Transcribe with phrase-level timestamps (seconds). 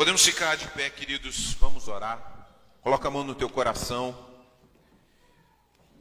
[0.00, 2.48] Podemos ficar de pé, queridos, vamos orar.
[2.80, 4.16] Coloca a mão no teu coração.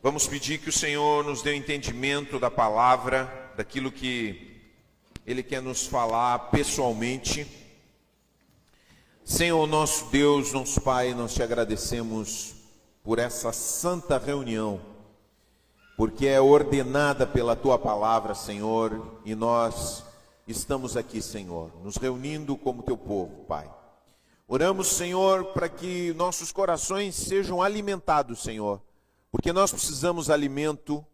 [0.01, 4.71] Vamos pedir que o Senhor nos dê o entendimento da palavra, daquilo que
[5.27, 7.45] Ele quer nos falar pessoalmente.
[9.25, 12.55] Senhor, nosso Deus, nosso Pai, nós te agradecemos
[13.03, 14.79] por essa santa reunião,
[15.97, 20.05] porque é ordenada pela tua palavra, Senhor, e nós
[20.47, 23.69] estamos aqui, Senhor, nos reunindo como teu povo, Pai.
[24.51, 28.81] Oramos, Senhor, para que nossos corações sejam alimentados, Senhor,
[29.31, 31.05] porque nós precisamos de alimento,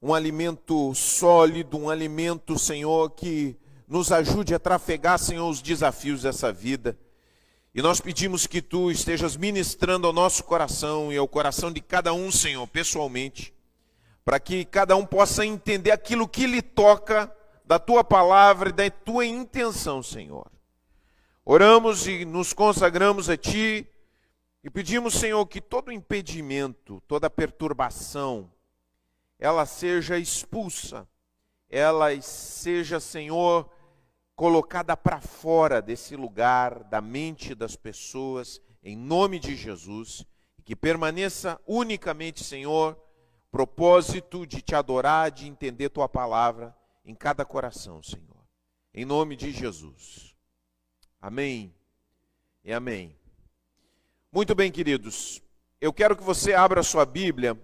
[0.00, 3.54] um alimento sólido, um alimento, Senhor, que
[3.86, 6.98] nos ajude a trafegar, Senhor, os desafios dessa vida.
[7.74, 12.14] E nós pedimos que tu estejas ministrando ao nosso coração e ao coração de cada
[12.14, 13.52] um, Senhor, pessoalmente,
[14.24, 17.30] para que cada um possa entender aquilo que lhe toca
[17.62, 20.50] da tua palavra e da tua intenção, Senhor.
[21.52, 23.84] Oramos e nos consagramos a Ti
[24.62, 28.48] e pedimos, Senhor, que todo impedimento, toda perturbação,
[29.36, 31.08] ela seja expulsa,
[31.68, 33.68] ela seja, Senhor,
[34.36, 40.24] colocada para fora desse lugar, da mente das pessoas, em nome de Jesus,
[40.56, 42.96] e que permaneça unicamente, Senhor,
[43.50, 46.72] propósito de te adorar, de entender tua palavra
[47.04, 48.46] em cada coração, Senhor.
[48.94, 50.29] Em nome de Jesus.
[51.22, 51.74] Amém
[52.64, 53.14] e amém.
[54.32, 55.42] Muito bem, queridos.
[55.78, 57.60] Eu quero que você abra sua Bíblia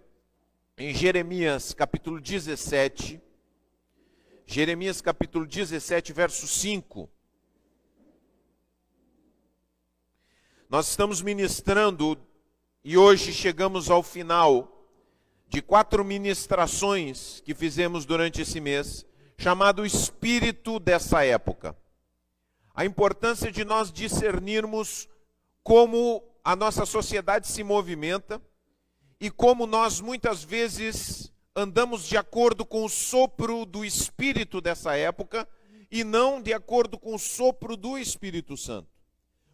[0.77, 3.19] em Jeremias capítulo 17.
[4.45, 7.09] Jeremias capítulo 17, verso 5.
[10.69, 12.19] Nós estamos ministrando
[12.85, 14.87] e hoje chegamos ao final
[15.48, 19.07] de quatro ministrações que fizemos durante esse mês,
[19.39, 21.75] chamado Espírito dessa época
[22.77, 25.09] a importância de nós discernirmos
[25.64, 28.41] como a nossa sociedade se movimenta
[29.19, 35.48] e como nós muitas vezes andamos de acordo com o sopro do espírito dessa época
[35.91, 38.89] e não de acordo com o sopro do Espírito Santo.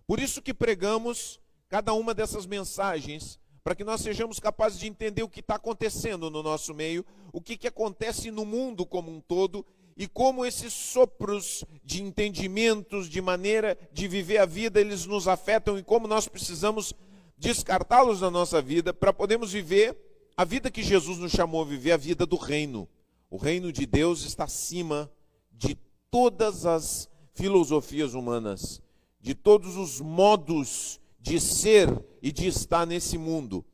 [0.04, 5.22] Por isso que pregamos cada uma dessas mensagens para que nós sejamos capazes de entender
[5.22, 9.20] o que está acontecendo no nosso meio, o que, que acontece no mundo como um
[9.20, 9.64] todo
[9.96, 15.78] e como esses sopros de entendimentos, de maneira de viver a vida, eles nos afetam
[15.78, 16.94] e como nós precisamos
[17.36, 19.96] descartá-los na nossa vida para podermos viver
[20.36, 22.88] a vida que Jesus nos chamou a viver, a vida do reino.
[23.30, 25.10] O reino de Deus está acima
[25.50, 25.76] de
[26.10, 28.82] todas as filosofias humanas,
[29.20, 31.88] de todos os modos de ser
[32.20, 33.64] e de estar nesse mundo.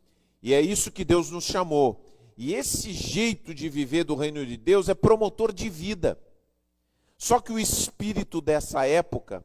[0.43, 2.05] E é isso que Deus nos chamou.
[2.41, 6.17] E esse jeito de viver do reino de Deus é promotor de vida.
[7.19, 9.45] Só que o espírito dessa época,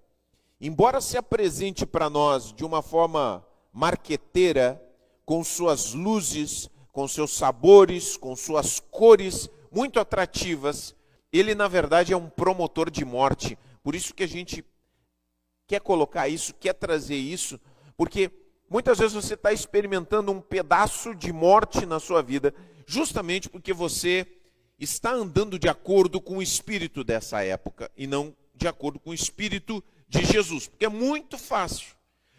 [0.61, 3.43] embora se apresente para nós de uma forma
[3.73, 4.79] marqueteira,
[5.25, 10.95] com suas luzes, com seus sabores, com suas cores muito atrativas,
[11.31, 13.57] ele na verdade é um promotor de morte.
[13.81, 14.63] Por isso que a gente
[15.65, 17.59] quer colocar isso, quer trazer isso,
[17.97, 18.29] porque
[18.69, 22.53] muitas vezes você está experimentando um pedaço de morte na sua vida
[22.85, 24.27] justamente porque você
[24.79, 29.13] está andando de acordo com o espírito dessa época e não de acordo com o
[29.13, 30.67] espírito de Jesus.
[30.67, 31.95] Porque é muito fácil.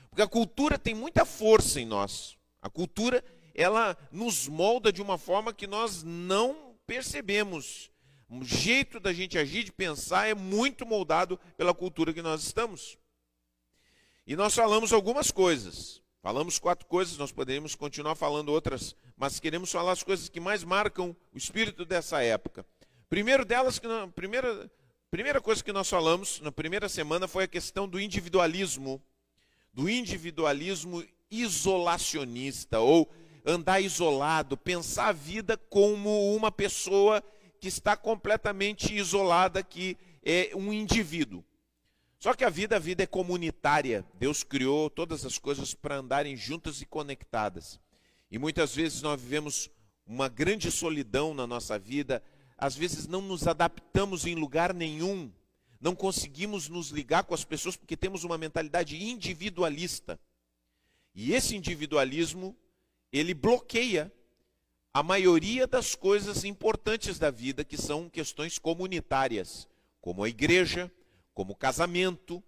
[0.08, 2.36] Porque a cultura tem muita força em nós.
[2.62, 3.24] A cultura,
[3.54, 7.90] ela nos molda de uma forma que nós não percebemos.
[8.28, 12.96] O jeito da gente agir, de pensar, é muito moldado pela cultura que nós estamos.
[14.26, 16.00] E nós falamos algumas coisas.
[16.24, 20.64] Falamos quatro coisas, nós poderíamos continuar falando outras, mas queremos falar as coisas que mais
[20.64, 22.64] marcam o espírito dessa época.
[23.10, 24.70] Primeiro delas, que na primeira,
[25.10, 29.02] primeira coisa que nós falamos na primeira semana foi a questão do individualismo,
[29.70, 33.12] do individualismo isolacionista, ou
[33.44, 37.22] andar isolado, pensar a vida como uma pessoa
[37.60, 39.94] que está completamente isolada, que
[40.24, 41.44] é um indivíduo.
[42.24, 44.02] Só que a vida, a vida é comunitária.
[44.14, 47.78] Deus criou todas as coisas para andarem juntas e conectadas.
[48.30, 49.70] E muitas vezes nós vivemos
[50.06, 52.22] uma grande solidão na nossa vida,
[52.56, 55.30] às vezes não nos adaptamos em lugar nenhum,
[55.78, 60.18] não conseguimos nos ligar com as pessoas porque temos uma mentalidade individualista.
[61.14, 62.56] E esse individualismo,
[63.12, 64.10] ele bloqueia
[64.94, 69.68] a maioria das coisas importantes da vida, que são questões comunitárias,
[70.00, 70.90] como a igreja,
[71.34, 72.42] como o casamento,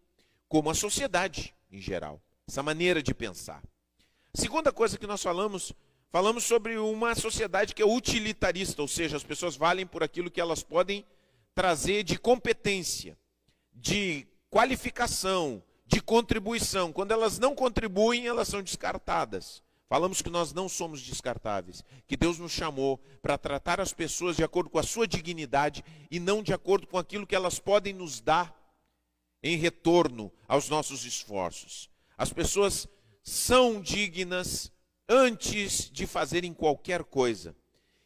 [0.49, 2.23] como a sociedade em geral.
[2.49, 3.63] Essa maneira de pensar.
[4.33, 5.73] Segunda coisa que nós falamos,
[6.11, 10.41] falamos sobre uma sociedade que é utilitarista, ou seja, as pessoas valem por aquilo que
[10.41, 11.05] elas podem
[11.55, 13.19] trazer de competência,
[13.73, 16.93] de qualificação, de contribuição.
[16.93, 19.63] Quando elas não contribuem, elas são descartadas.
[19.89, 24.43] Falamos que nós não somos descartáveis, que Deus nos chamou para tratar as pessoas de
[24.43, 28.21] acordo com a sua dignidade e não de acordo com aquilo que elas podem nos
[28.21, 28.56] dar
[29.43, 31.89] em retorno aos nossos esforços.
[32.17, 32.89] As pessoas
[33.23, 34.73] são dignas
[35.09, 37.55] antes de fazerem qualquer coisa.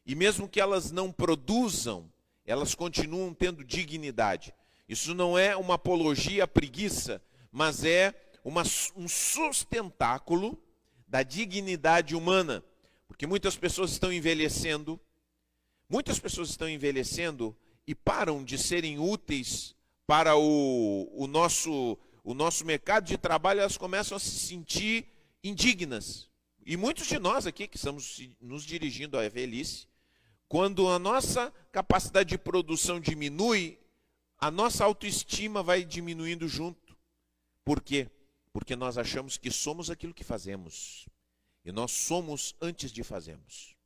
[0.05, 2.11] E mesmo que elas não produzam,
[2.45, 4.55] elas continuam tendo dignidade.
[4.89, 7.23] Isso não é uma apologia à preguiça,
[7.53, 8.63] mas é uma,
[8.97, 10.61] um sustentáculo
[11.07, 12.65] da dignidade humana.
[13.07, 15.01] Porque muitas pessoas estão envelhecendo,
[15.89, 17.57] muitas pessoas estão envelhecendo
[17.87, 19.75] e param de serem úteis
[20.11, 25.07] para o, o, nosso, o nosso mercado de trabalho, elas começam a se sentir
[25.41, 26.29] indignas.
[26.67, 29.87] E muitos de nós aqui que estamos nos dirigindo à velhice,
[30.49, 33.79] quando a nossa capacidade de produção diminui,
[34.37, 36.99] a nossa autoestima vai diminuindo junto.
[37.65, 38.11] Por quê?
[38.53, 41.09] Porque nós achamos que somos aquilo que fazemos.
[41.65, 43.77] E nós somos antes de fazermos.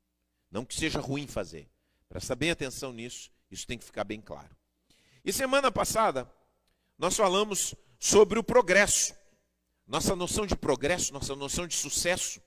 [0.51, 1.69] Não que seja ruim fazer.
[2.09, 4.57] Presta bem atenção nisso, isso tem que ficar bem claro.
[5.25, 6.31] E semana passada,
[6.99, 9.15] nós falamos sobre o progresso.
[9.87, 12.43] Nossa noção de progresso, nossa noção de sucesso.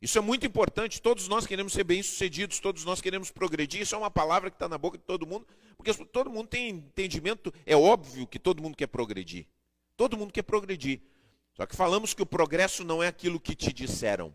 [0.00, 1.02] Isso é muito importante.
[1.02, 3.82] Todos nós queremos ser bem-sucedidos, todos nós queremos progredir.
[3.82, 5.46] Isso é uma palavra que está na boca de todo mundo,
[5.76, 7.52] porque todo mundo tem entendimento.
[7.66, 9.46] É óbvio que todo mundo quer progredir.
[9.96, 11.00] Todo mundo quer progredir.
[11.54, 14.34] Só que falamos que o progresso não é aquilo que te disseram.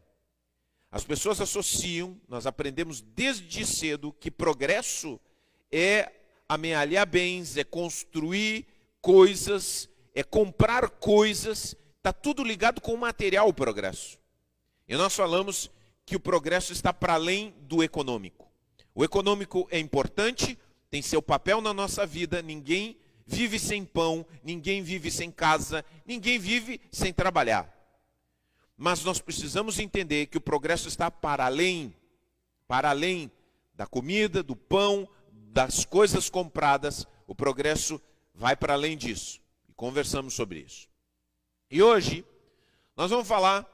[0.91, 5.19] As pessoas associam, nós aprendemos desde cedo que progresso
[5.71, 6.11] é
[6.47, 8.65] amealhar bens, é construir
[9.01, 14.17] coisas, é comprar coisas, está tudo ligado com o material o progresso.
[14.87, 15.69] E nós falamos
[16.05, 18.49] que o progresso está para além do econômico.
[18.95, 20.57] O econômico é importante,
[20.89, 26.39] tem seu papel na nossa vida, ninguém vive sem pão, ninguém vive sem casa, ninguém
[26.39, 27.71] vive sem trabalhar.
[28.77, 31.93] Mas nós precisamos entender que o progresso está para além,
[32.67, 33.29] para além
[33.75, 35.07] da comida, do pão,
[35.51, 38.01] das coisas compradas, o progresso
[38.33, 39.39] vai para além disso.
[39.67, 40.87] E conversamos sobre isso.
[41.69, 42.25] E hoje
[42.95, 43.65] nós vamos falar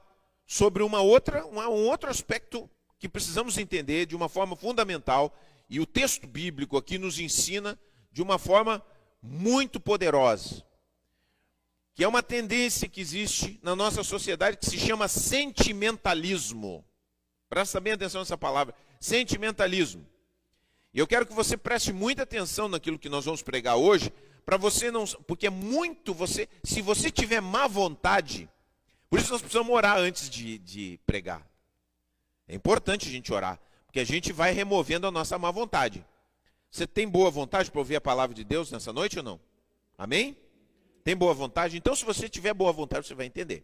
[0.45, 5.37] sobre uma outra, um outro aspecto que precisamos entender de uma forma fundamental,
[5.69, 7.77] e o texto bíblico aqui nos ensina
[8.11, 8.81] de uma forma
[9.21, 10.63] muito poderosa,
[11.95, 16.85] que é uma tendência que existe na nossa sociedade que se chama sentimentalismo.
[17.49, 20.07] Presta bem atenção nessa palavra, sentimentalismo.
[20.93, 24.13] E eu quero que você preste muita atenção naquilo que nós vamos pregar hoje,
[24.45, 28.49] para você não, porque é muito você, se você tiver má vontade,
[29.09, 31.47] por isso nós precisamos orar antes de, de pregar.
[32.47, 36.05] É importante a gente orar, porque a gente vai removendo a nossa má vontade.
[36.69, 39.39] Você tem boa vontade para ouvir a palavra de Deus nessa noite ou não?
[39.97, 40.37] Amém?
[41.03, 41.77] Tem boa vontade?
[41.77, 43.63] Então, se você tiver boa vontade, você vai entender.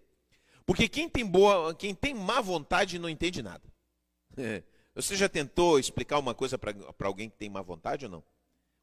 [0.65, 3.63] Porque quem tem boa, quem tem má vontade não entende nada.
[5.01, 6.73] Você já tentou explicar uma coisa para
[7.07, 8.23] alguém que tem má vontade ou não?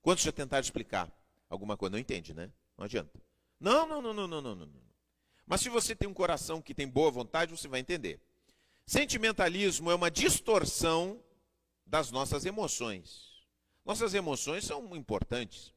[0.00, 1.10] Quantos já tentaram explicar
[1.48, 1.92] alguma coisa?
[1.92, 2.50] Não entende, né?
[2.78, 3.20] Não adianta.
[3.60, 4.86] Não, não, não, não, não, não, não.
[5.46, 8.18] Mas se você tem um coração que tem boa vontade, você vai entender.
[8.86, 11.20] Sentimentalismo é uma distorção
[11.84, 13.44] das nossas emoções.
[13.84, 15.72] Nossas emoções são importantes.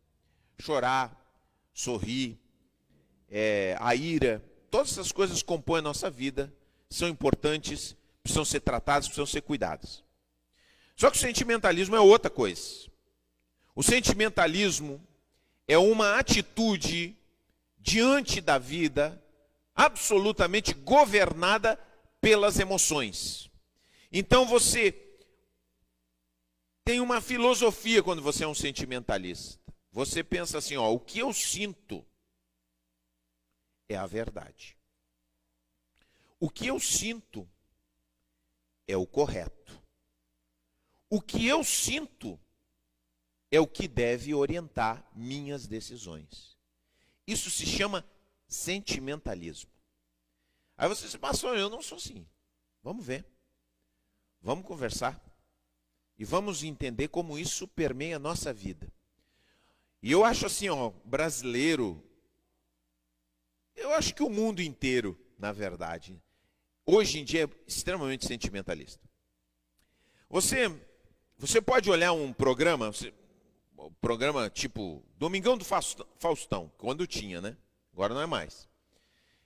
[0.57, 1.15] Chorar,
[1.73, 2.39] sorrir,
[3.29, 6.53] é, a ira, todas essas coisas compõem a nossa vida,
[6.89, 10.03] são importantes, precisam ser tratadas, precisam ser cuidadas.
[10.99, 12.91] Só que o sentimentalismo é outra coisa.
[13.73, 15.01] O sentimentalismo
[15.65, 17.17] é uma atitude
[17.77, 19.23] diante da vida
[19.73, 21.79] absolutamente governada
[22.19, 23.49] pelas emoções.
[24.11, 24.91] Então você
[26.83, 29.57] tem uma filosofia quando você é um sentimentalista.
[29.93, 32.05] Você pensa assim, ó, o que eu sinto
[33.87, 34.75] é a verdade.
[36.41, 37.47] O que eu sinto
[38.85, 39.58] é o correto.
[41.09, 42.39] O que eu sinto
[43.51, 46.57] é o que deve orientar minhas decisões.
[47.25, 48.05] Isso se chama
[48.47, 49.71] sentimentalismo.
[50.77, 52.27] Aí você se passou, eu não sou assim.
[52.83, 53.25] Vamos ver.
[54.41, 55.19] Vamos conversar.
[56.17, 58.91] E vamos entender como isso permeia a nossa vida.
[60.01, 62.03] E eu acho assim, ó, brasileiro,
[63.75, 66.21] eu acho que o mundo inteiro, na verdade,
[66.85, 69.09] hoje em dia é extremamente sentimentalista.
[70.29, 70.69] Você
[71.39, 72.91] você pode olhar um programa,
[73.77, 77.55] um programa tipo Domingão do Faustão, quando tinha, né?
[77.93, 78.67] Agora não é mais.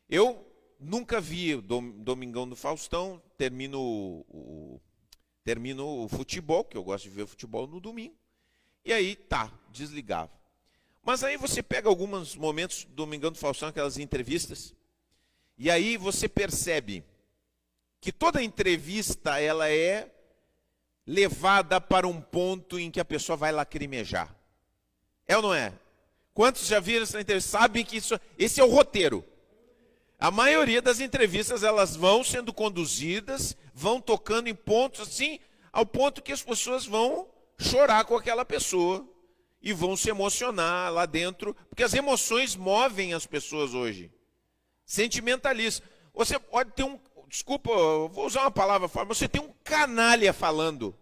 [0.10, 0.44] Eu
[0.80, 4.82] nunca vi Domingão do Faustão, termino o,
[5.44, 8.16] termino o futebol, que eu gosto de ver futebol no domingo.
[8.84, 10.32] E aí tá, desligava.
[11.04, 14.74] Mas aí você pega alguns momentos do Domingão do Faustão, aquelas entrevistas,
[15.60, 17.04] E aí você percebe
[18.02, 20.13] que toda entrevista ela é
[21.06, 24.34] levada para um ponto em que a pessoa vai lacrimejar.
[25.28, 25.74] É ou não é?
[26.34, 27.52] Quantos já viram essa entrevista?
[27.52, 29.24] Sabem que isso, esse é o roteiro.
[30.20, 35.40] A maioria das entrevistas elas vão sendo conduzidas, vão tocando em pontos assim,
[35.72, 39.08] ao ponto que as pessoas vão chorar com aquela pessoa
[39.62, 44.12] e vão se emocionar lá dentro, porque as emoções movem as pessoas hoje.
[44.86, 45.86] Sentimentalista.
[46.14, 47.00] Você pode ter um,
[47.34, 47.72] desculpa,
[48.10, 50.96] vou usar uma palavra forte, você tem um canalha falando.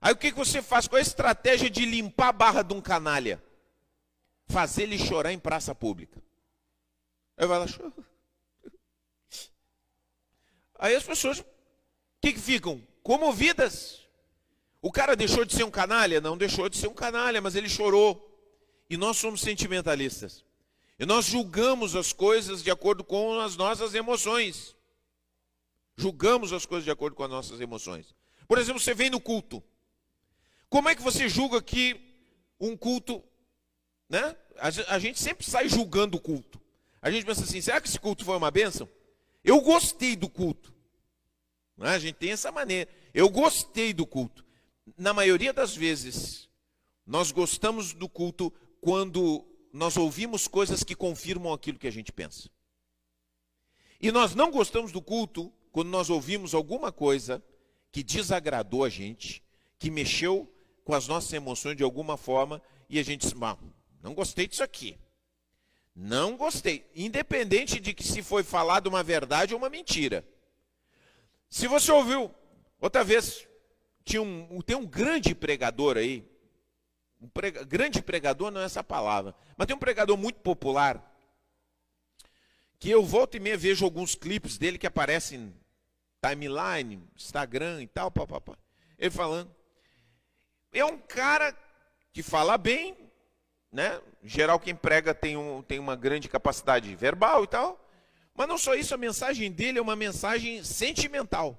[0.00, 0.88] Aí o que você faz?
[0.88, 3.40] Qual é a estratégia de limpar a barra de um canalha?
[4.48, 6.20] Fazer ele chorar em praça pública.
[7.36, 7.92] Aí vai lá, chora.
[10.80, 11.44] Aí as pessoas, o
[12.20, 12.82] que, que ficam?
[13.00, 14.00] Comovidas.
[14.82, 16.20] O cara deixou de ser um canalha?
[16.20, 18.30] Não deixou de ser um canalha, mas ele chorou.
[18.90, 20.44] E nós somos sentimentalistas.
[20.98, 24.74] E nós julgamos as coisas de acordo com as nossas emoções.
[25.96, 28.14] Julgamos as coisas de acordo com as nossas emoções.
[28.48, 29.62] Por exemplo, você vem no culto.
[30.68, 32.00] Como é que você julga que
[32.58, 33.22] um culto,
[34.08, 34.36] né?
[34.88, 36.60] A gente sempre sai julgando o culto.
[37.00, 38.88] A gente pensa assim: será que esse culto foi uma bênção?
[39.42, 40.74] Eu gostei do culto.
[41.76, 41.90] Né?
[41.90, 42.90] A gente tem essa maneira.
[43.12, 44.44] Eu gostei do culto.
[44.96, 46.48] Na maioria das vezes,
[47.06, 52.48] nós gostamos do culto quando nós ouvimos coisas que confirmam aquilo que a gente pensa.
[54.00, 57.42] E nós não gostamos do culto quando nós ouvimos alguma coisa
[57.90, 59.42] que desagradou a gente,
[59.76, 60.48] que mexeu
[60.84, 63.34] com as nossas emoções de alguma forma, e a gente diz,
[64.00, 64.96] não gostei disso aqui.
[65.92, 66.88] Não gostei.
[66.94, 70.24] Independente de que se foi falado uma verdade ou uma mentira.
[71.50, 72.32] Se você ouviu,
[72.80, 73.44] outra vez,
[74.04, 76.24] tinha um, tem um grande pregador aí.
[77.20, 81.04] Um prega, grande pregador não é essa palavra, mas tem um pregador muito popular.
[82.78, 85.52] Que eu volto e meia vejo alguns clipes dele que aparecem
[86.28, 88.56] timeline, Instagram e tal, papapá.
[88.98, 89.54] Ele falando.
[90.72, 91.54] É um cara
[92.12, 92.96] que fala bem,
[93.70, 94.00] né?
[94.22, 97.78] Geral, quem prega tem, um, tem uma grande capacidade verbal e tal.
[98.34, 101.58] Mas não só isso, a mensagem dele é uma mensagem sentimental.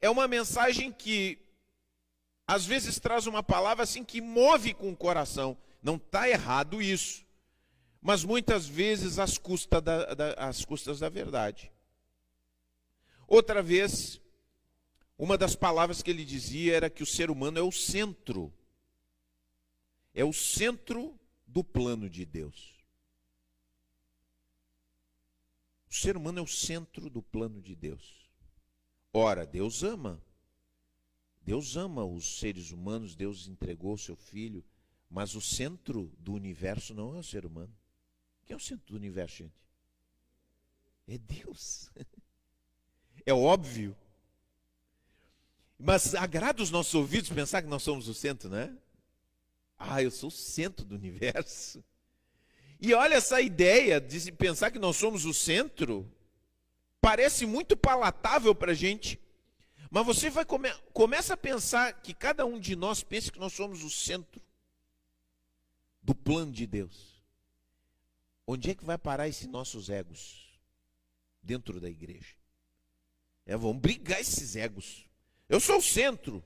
[0.00, 1.38] É uma mensagem que,
[2.46, 5.56] às vezes, traz uma palavra assim que move com o coração.
[5.82, 7.24] Não está errado isso.
[8.00, 11.72] Mas muitas vezes às, custa da, da, às custas da verdade.
[13.26, 14.20] Outra vez,
[15.18, 18.52] uma das palavras que ele dizia era que o ser humano é o centro
[20.16, 21.14] é o centro
[21.46, 22.74] do plano de Deus.
[25.90, 28.26] O ser humano é o centro do plano de Deus.
[29.12, 30.18] Ora, Deus ama.
[31.42, 34.64] Deus ama os seres humanos, Deus entregou o seu filho,
[35.08, 37.76] mas o centro do universo não é o ser humano.
[38.46, 39.62] Quem é o centro do universo, gente?
[41.06, 41.90] É Deus.
[43.26, 43.94] É óbvio.
[45.78, 48.74] Mas agrada os nossos ouvidos pensar que nós somos o centro, né?
[49.76, 51.84] Ah, eu sou o centro do universo.
[52.80, 56.10] E olha essa ideia de pensar que nós somos o centro,
[57.00, 59.20] parece muito palatável para a gente.
[59.90, 63.52] Mas você vai come, começa a pensar que cada um de nós pense que nós
[63.52, 64.40] somos o centro
[66.00, 67.22] do plano de Deus.
[68.46, 70.58] Onde é que vai parar esses nossos egos
[71.42, 72.34] dentro da igreja?
[73.46, 75.06] É, vamos brigar esses egos.
[75.48, 76.44] Eu sou o centro.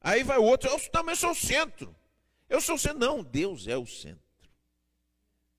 [0.00, 1.94] Aí vai o outro, eu também sou o centro.
[2.48, 2.98] Eu sou o centro.
[2.98, 4.20] Não, Deus é o centro.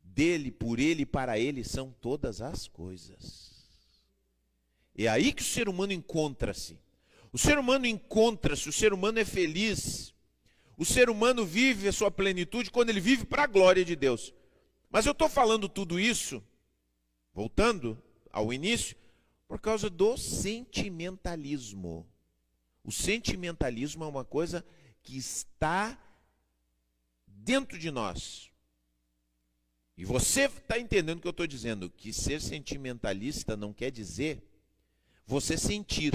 [0.04, 3.54] Dele, por ele e para ele são todas as coisas.
[4.96, 6.78] É aí que o ser humano encontra-se.
[7.32, 10.14] O ser humano encontra-se, o ser humano é feliz.
[10.78, 14.34] O ser humano vive a sua plenitude quando ele vive para a glória de Deus.
[14.90, 16.44] Mas eu estou falando tudo isso,
[17.34, 18.00] voltando
[18.32, 18.96] ao início,
[19.54, 22.10] por causa do sentimentalismo.
[22.84, 24.66] O sentimentalismo é uma coisa
[25.04, 25.96] que está
[27.28, 28.50] dentro de nós.
[29.96, 31.88] E você está entendendo o que eu estou dizendo?
[31.88, 34.44] Que ser sentimentalista não quer dizer
[35.24, 36.14] você sentir.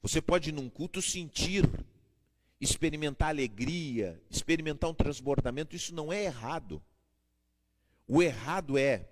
[0.00, 1.68] Você pode, num culto, sentir,
[2.58, 5.76] experimentar alegria, experimentar um transbordamento.
[5.76, 6.82] Isso não é errado.
[8.08, 9.06] O errado é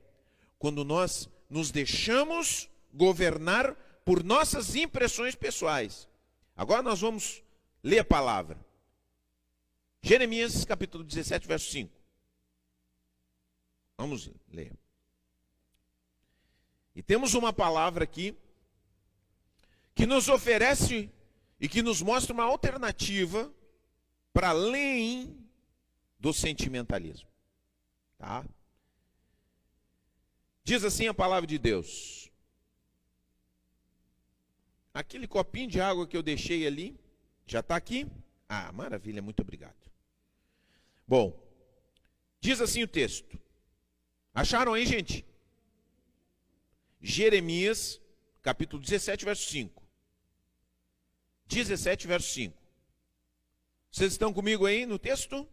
[0.59, 3.75] quando nós nos deixamos governar
[4.05, 6.09] por nossas impressões pessoais.
[6.57, 7.43] Agora nós vamos
[7.83, 8.59] ler a palavra.
[10.03, 11.93] Jeremias capítulo 17, verso 5.
[13.99, 14.73] Vamos ler.
[16.95, 18.37] E temos uma palavra aqui
[19.95, 21.11] que nos oferece
[21.61, 23.53] e que nos mostra uma alternativa
[24.33, 25.37] para além
[26.19, 27.29] do sentimentalismo.
[28.19, 28.45] Tá?
[30.63, 32.24] Diz assim a palavra de Deus.
[34.95, 36.97] Aquele copinho de água que eu deixei ali,
[37.45, 38.07] já está aqui?
[38.49, 39.91] Ah, maravilha, muito obrigado.
[41.07, 41.37] Bom,
[42.41, 43.37] diz assim o texto.
[44.33, 45.27] Acharam aí, gente?
[47.01, 48.01] Jeremias,
[48.41, 49.83] capítulo 17, verso 5.
[51.49, 52.57] 17, verso 5.
[53.91, 55.47] Vocês estão comigo aí no texto?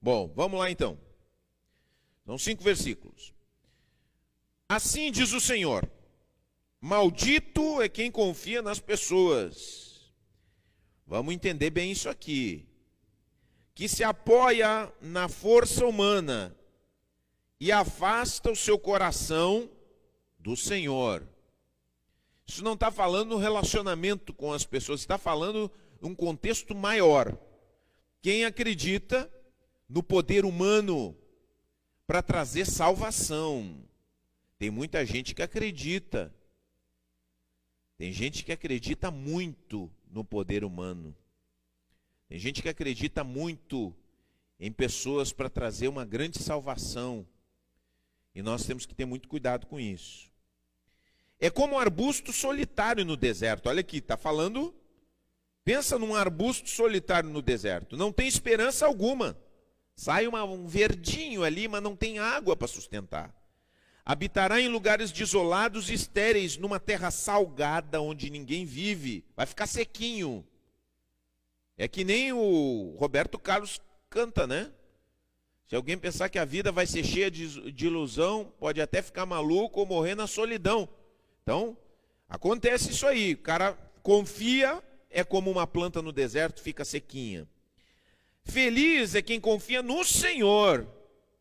[0.00, 0.98] Bom, vamos lá então.
[2.24, 3.34] São cinco versículos.
[4.68, 5.90] Assim diz o Senhor:
[6.80, 10.10] Maldito é quem confia nas pessoas.
[11.06, 12.66] Vamos entender bem isso aqui.
[13.74, 16.56] Que se apoia na força humana
[17.58, 19.70] e afasta o seu coração
[20.38, 21.26] do Senhor.
[22.46, 25.70] Isso não está falando no relacionamento com as pessoas, está falando
[26.00, 27.38] num contexto maior.
[28.22, 29.30] Quem acredita
[29.88, 31.16] no poder humano
[32.06, 33.84] para trazer salvação.
[34.58, 36.34] Tem muita gente que acredita.
[38.00, 41.14] Tem gente que acredita muito no poder humano.
[42.30, 43.94] Tem gente que acredita muito
[44.58, 47.26] em pessoas para trazer uma grande salvação.
[48.34, 50.30] E nós temos que ter muito cuidado com isso.
[51.38, 53.68] É como um arbusto solitário no deserto.
[53.68, 54.74] Olha aqui, está falando.
[55.62, 57.98] Pensa num arbusto solitário no deserto.
[57.98, 59.36] Não tem esperança alguma.
[59.94, 63.38] Sai uma, um verdinho ali, mas não tem água para sustentar.
[64.10, 69.24] Habitará em lugares desolados e estéreis, numa terra salgada onde ninguém vive.
[69.36, 70.44] Vai ficar sequinho.
[71.78, 74.72] É que nem o Roberto Carlos canta, né?
[75.68, 79.26] Se alguém pensar que a vida vai ser cheia de, de ilusão, pode até ficar
[79.26, 80.88] maluco ou morrer na solidão.
[81.44, 81.78] Então,
[82.28, 83.34] acontece isso aí.
[83.34, 87.46] O cara confia, é como uma planta no deserto, fica sequinha.
[88.42, 90.84] Feliz é quem confia no Senhor,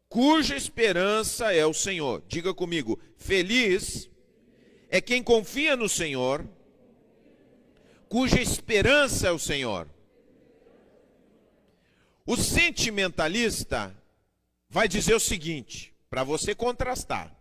[0.10, 2.24] cuja esperança é o Senhor.
[2.28, 4.10] Diga comigo, feliz
[4.90, 6.46] é quem confia no Senhor,
[8.10, 9.88] cuja esperança é o Senhor.
[12.26, 13.96] O sentimentalista
[14.70, 17.36] vai dizer o seguinte, para você contrastar: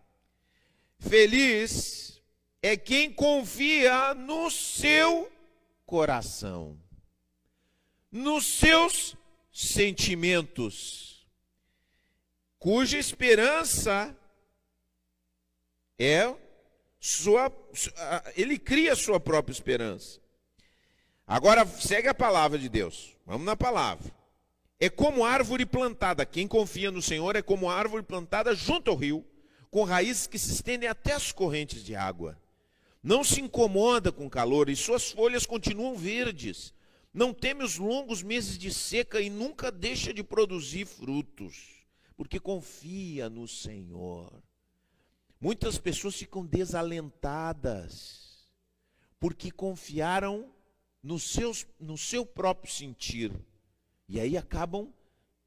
[0.98, 2.22] feliz
[2.62, 5.31] é quem confia no seu
[5.87, 6.78] coração,
[8.11, 9.16] nos seus
[9.50, 11.08] sentimentos,
[12.59, 14.16] cuja esperança
[15.99, 16.35] é
[17.01, 17.53] sua.
[18.37, 20.21] Ele cria sua própria esperança.
[21.27, 23.14] Agora segue a palavra de Deus.
[23.27, 24.11] Vamos na palavra.
[24.81, 26.25] É como árvore plantada.
[26.25, 29.25] Quem confia no Senhor é como árvore plantada junto ao rio,
[29.71, 32.38] com raízes que se estendem até as correntes de água.
[33.03, 36.73] Não se incomoda com calor e suas folhas continuam verdes.
[37.12, 41.77] Não teme os longos meses de seca e nunca deixa de produzir frutos,
[42.18, 44.42] porque confia no Senhor.
[45.40, 48.50] Muitas pessoas ficam desalentadas,
[49.20, 50.52] porque confiaram
[51.00, 53.33] no, seus, no seu próprio sentir
[54.09, 54.92] e aí acabam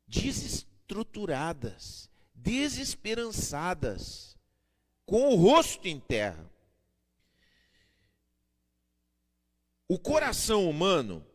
[0.07, 4.37] desestruturadas, desesperançadas,
[5.05, 6.49] com o rosto em terra.
[9.89, 11.27] O coração humano,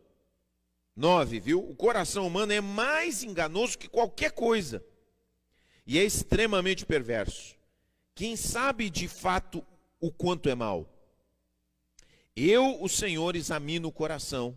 [0.95, 1.59] nove, viu?
[1.59, 4.83] O coração humano é mais enganoso que qualquer coisa
[5.87, 7.55] e é extremamente perverso.
[8.13, 9.65] Quem sabe de fato
[10.01, 10.85] o quanto é mal?
[12.35, 14.55] Eu, o Senhor, examino o coração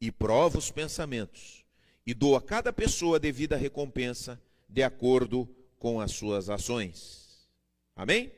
[0.00, 1.62] e provo os pensamentos
[2.06, 7.46] e dou a cada pessoa a devida recompensa de acordo com as suas ações.
[7.94, 8.32] Amém?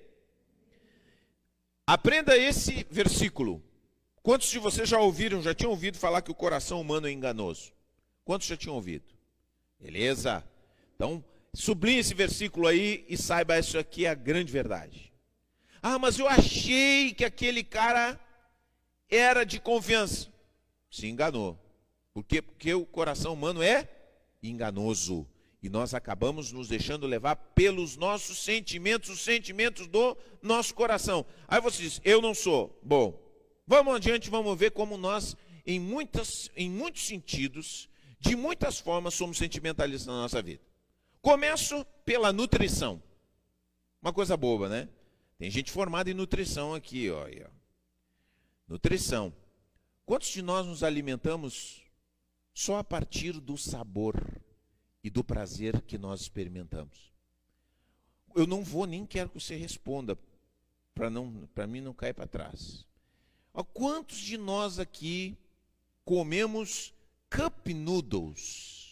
[1.86, 3.62] Aprenda esse versículo.
[4.22, 7.72] Quantos de vocês já ouviram, já tinham ouvido falar que o coração humano é enganoso?
[8.24, 9.04] Quantos já tinham ouvido?
[9.78, 10.42] Beleza?
[10.96, 11.22] Então,
[11.54, 15.12] sublinhe esse versículo aí e saiba isso aqui é a grande verdade.
[15.80, 18.18] Ah, mas eu achei que aquele cara
[19.08, 20.32] era de confiança.
[20.90, 21.58] Se enganou.
[22.12, 22.42] Por quê?
[22.42, 23.88] Porque o coração humano é
[24.42, 25.26] enganoso.
[25.62, 31.24] E nós acabamos nos deixando levar pelos nossos sentimentos, os sentimentos do nosso coração.
[31.48, 32.78] Aí você diz, eu não sou.
[32.82, 33.18] Bom,
[33.66, 35.36] vamos adiante, vamos ver como nós,
[35.66, 37.88] em, muitas, em muitos sentidos,
[38.20, 40.60] de muitas formas, somos sentimentalistas na nossa vida.
[41.24, 43.02] Começo pela nutrição.
[44.02, 44.90] Uma coisa boba, né?
[45.38, 47.26] Tem gente formada em nutrição aqui, ó.
[48.68, 49.32] Nutrição.
[50.04, 51.82] Quantos de nós nos alimentamos
[52.52, 54.14] só a partir do sabor
[55.02, 57.10] e do prazer que nós experimentamos.
[58.34, 60.18] Eu não vou nem quero que você responda
[60.94, 62.86] para não para mim não cair para trás.
[63.72, 65.38] Quantos de nós aqui
[66.04, 66.92] comemos
[67.30, 68.83] cup noodles?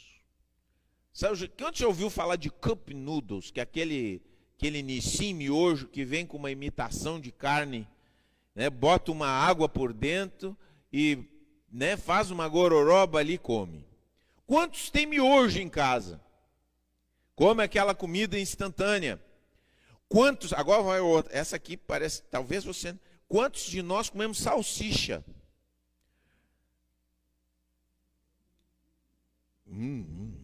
[1.12, 4.22] Sabe, quantos já ouviu falar de cup noodles, que é aquele
[4.62, 7.86] aquele nissim miojo que vem com uma imitação de carne,
[8.54, 8.70] né?
[8.70, 10.56] bota uma água por dentro
[10.92, 11.18] e
[11.68, 13.84] né, faz uma gororoba ali e come.
[14.46, 16.20] Quantos tem miojo em casa?
[17.34, 19.20] Come aquela comida instantânea.
[20.08, 22.94] Quantos, agora vai outra, essa aqui parece, talvez você,
[23.26, 25.24] quantos de nós comemos salsicha?
[29.66, 30.41] Hum, hum.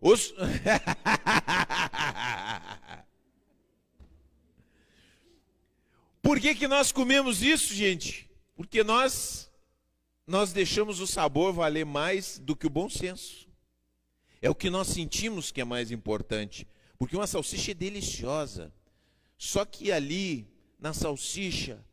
[0.00, 0.34] Os...
[6.22, 8.28] Por que, que nós comemos isso, gente?
[8.56, 9.46] Porque nós
[10.26, 13.46] nós deixamos o sabor valer mais do que o bom senso.
[14.42, 16.66] É o que nós sentimos que é mais importante.
[16.98, 18.72] Porque uma salsicha é deliciosa.
[19.38, 20.48] Só que ali,
[20.80, 21.84] na salsicha,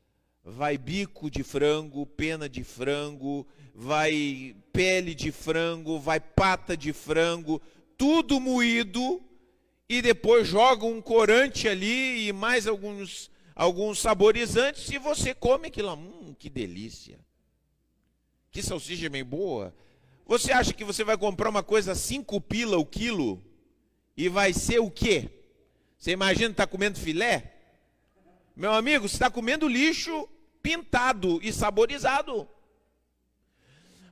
[0.43, 7.61] vai bico de frango, pena de frango, vai pele de frango, vai pata de frango,
[8.03, 9.23] tudo moído
[9.87, 15.93] e depois joga um corante ali e mais alguns alguns saborizantes e você come aquilo.
[15.93, 17.17] Hum, que delícia.
[18.51, 19.73] Que salsicha bem boa.
[20.25, 23.41] Você acha que você vai comprar uma coisa cinco pila o quilo
[24.17, 25.29] e vai ser o quê?
[25.97, 27.53] Você imagina estar tá comendo filé?
[28.53, 30.27] Meu amigo, você está comendo lixo
[30.61, 32.49] pintado e saborizado.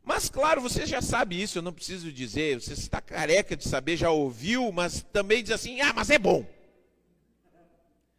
[0.04, 3.98] Mas claro, você já sabe isso, eu não preciso dizer, você está careca de saber,
[3.98, 6.46] já ouviu, mas também diz assim: ah, mas é bom.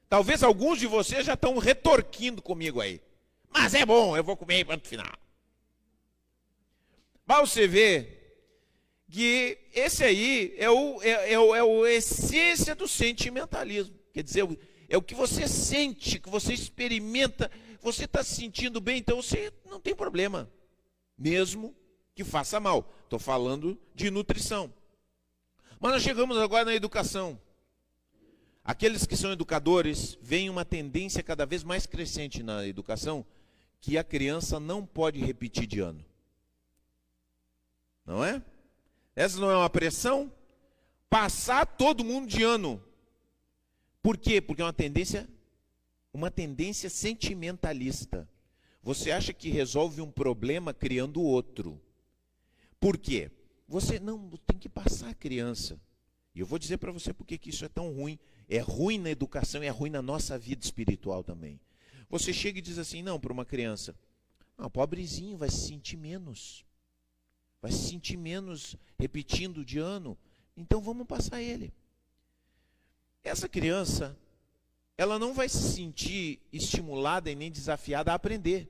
[0.08, 3.00] Talvez alguns de vocês já estão retorquindo comigo aí.
[3.48, 5.12] Mas é bom, eu vou comer ponto final.
[7.26, 8.18] Mas você vê
[9.10, 11.54] que esse aí é o, é, é, o,
[11.86, 13.94] é a essência do sentimentalismo.
[14.12, 14.46] Quer dizer,
[14.88, 19.52] é o que você sente, que você experimenta, você está se sentindo bem, então você
[19.64, 20.50] não tem problema.
[21.16, 21.74] Mesmo
[22.14, 22.92] que faça mal.
[23.04, 24.72] Estou falando de nutrição.
[25.80, 27.40] Mas nós chegamos agora na educação.
[28.64, 33.26] Aqueles que são educadores veem uma tendência cada vez mais crescente na educação
[33.80, 36.04] que a criança não pode repetir de ano.
[38.06, 38.40] Não é?
[39.16, 40.32] Essa não é uma pressão?
[41.10, 42.82] Passar todo mundo de ano.
[44.00, 44.40] Por quê?
[44.40, 45.28] Porque é uma tendência,
[46.12, 48.28] uma tendência sentimentalista.
[48.82, 51.80] Você acha que resolve um problema criando outro.
[52.80, 53.30] Por quê?
[53.68, 55.80] Você não tem que passar a criança.
[56.34, 58.18] E eu vou dizer para você por que isso é tão ruim.
[58.48, 61.60] É ruim na educação é ruim na nossa vida espiritual também.
[62.10, 63.94] Você chega e diz assim, não, para uma criança,
[64.58, 66.64] ah, pobrezinho, vai se sentir menos
[67.62, 70.18] vai se sentir menos repetindo de ano.
[70.56, 71.72] Então vamos passar ele.
[73.22, 74.18] Essa criança,
[74.98, 78.68] ela não vai se sentir estimulada e nem desafiada a aprender.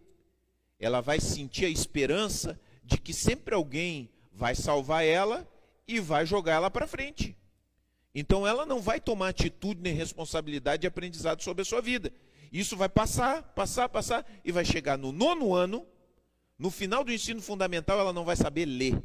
[0.83, 5.49] Ela vai sentir a esperança de que sempre alguém vai salvar ela
[5.89, 7.35] e vai jogar ela para frente.
[8.15, 12.13] Então ela não vai tomar atitude nem responsabilidade de aprendizado sobre a sua vida.
[12.53, 15.87] Isso vai passar, passar, passar e vai chegar no nono ano
[16.59, 19.03] no final do ensino fundamental, ela não vai saber ler.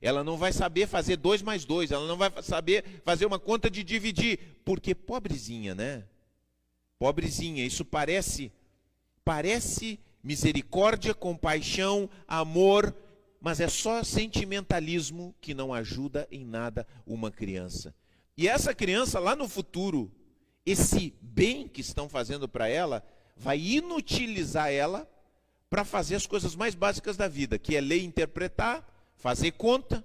[0.00, 1.92] Ela não vai saber fazer dois mais dois.
[1.92, 4.38] Ela não vai saber fazer uma conta de dividir.
[4.64, 6.04] Porque pobrezinha, né?
[6.98, 7.64] Pobrezinha.
[7.64, 8.50] Isso parece,
[9.24, 12.94] parece misericórdia, compaixão, amor,
[13.40, 17.94] mas é só sentimentalismo que não ajuda em nada uma criança.
[18.36, 20.10] E essa criança lá no futuro,
[20.64, 23.02] esse bem que estão fazendo para ela,
[23.36, 25.10] vai inutilizar ela
[25.70, 30.04] para fazer as coisas mais básicas da vida, que é ler interpretar, fazer conta.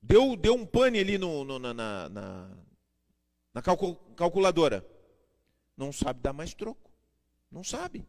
[0.00, 2.50] Deu, deu um pane ali no, no, na, na, na,
[3.54, 3.62] na
[4.16, 4.86] calculadora.
[5.76, 6.90] Não sabe dar mais troco.
[7.50, 8.06] Não sabe.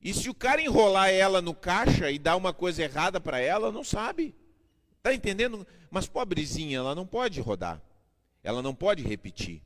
[0.00, 3.72] E se o cara enrolar ela no caixa e dar uma coisa errada para ela,
[3.72, 4.34] não sabe.
[4.98, 5.66] Está entendendo?
[5.90, 7.82] Mas pobrezinha, ela não pode rodar.
[8.42, 9.62] Ela não pode repetir.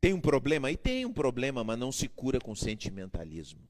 [0.00, 0.70] Tem um problema?
[0.70, 3.60] E tem um problema, mas não se cura com sentimentalismo.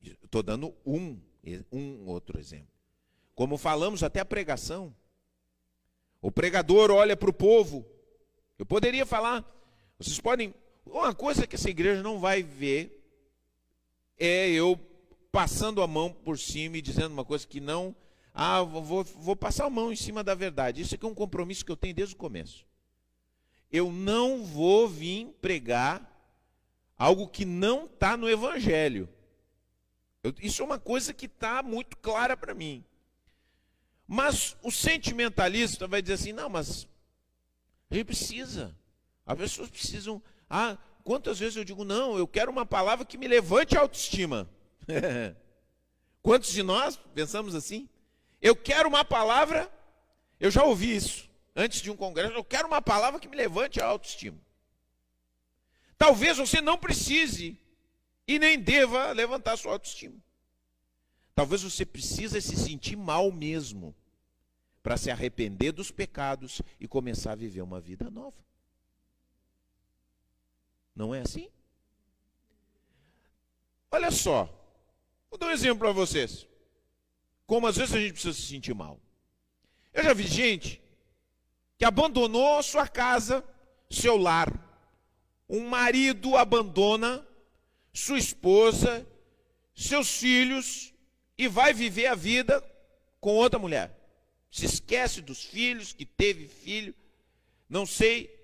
[0.00, 1.20] Estou dando um,
[1.70, 2.72] um outro exemplo.
[3.34, 4.94] Como falamos até a pregação.
[6.20, 7.86] O pregador olha para o povo.
[8.58, 9.44] Eu poderia falar,
[9.96, 10.52] vocês podem.
[10.84, 12.97] Uma coisa que essa igreja não vai ver
[14.18, 14.78] é eu
[15.30, 17.94] passando a mão por cima e dizendo uma coisa que não.
[18.34, 20.80] Ah, vou, vou passar a mão em cima da verdade.
[20.80, 22.66] Isso aqui é um compromisso que eu tenho desde o começo.
[23.70, 26.08] Eu não vou vir pregar
[26.96, 29.08] algo que não está no Evangelho.
[30.22, 32.84] Eu, isso é uma coisa que está muito clara para mim.
[34.06, 36.88] Mas o sentimentalista vai dizer assim: não, mas
[37.90, 38.74] a gente precisa.
[39.26, 40.22] As pessoas precisam.
[40.48, 44.48] Ah, quantas vezes eu digo, não, eu quero uma palavra que me levante a autoestima.
[46.22, 47.88] Quantos de nós pensamos assim?
[48.40, 49.70] Eu quero uma palavra,
[50.38, 51.28] eu já ouvi isso.
[51.54, 54.38] antes de um congresso, eu quero uma palavra que me levante a autoestima.
[55.96, 57.58] Talvez você não precise
[58.26, 60.16] e nem deva levantar sua autoestima.
[61.34, 63.94] Talvez você precise se sentir mal mesmo
[64.82, 68.47] para se arrepender dos pecados e começar a viver uma vida nova.
[70.98, 71.48] Não é assim?
[73.88, 74.52] Olha só,
[75.30, 76.44] vou dar um exemplo para vocês.
[77.46, 79.00] Como às vezes a gente precisa se sentir mal.
[79.94, 80.82] Eu já vi gente
[81.78, 83.44] que abandonou sua casa,
[83.88, 84.52] seu lar.
[85.48, 87.24] Um marido abandona
[87.92, 89.06] sua esposa,
[89.72, 90.92] seus filhos
[91.38, 92.60] e vai viver a vida
[93.20, 93.96] com outra mulher.
[94.50, 96.92] Se esquece dos filhos, que teve filho,
[97.68, 98.36] não sei.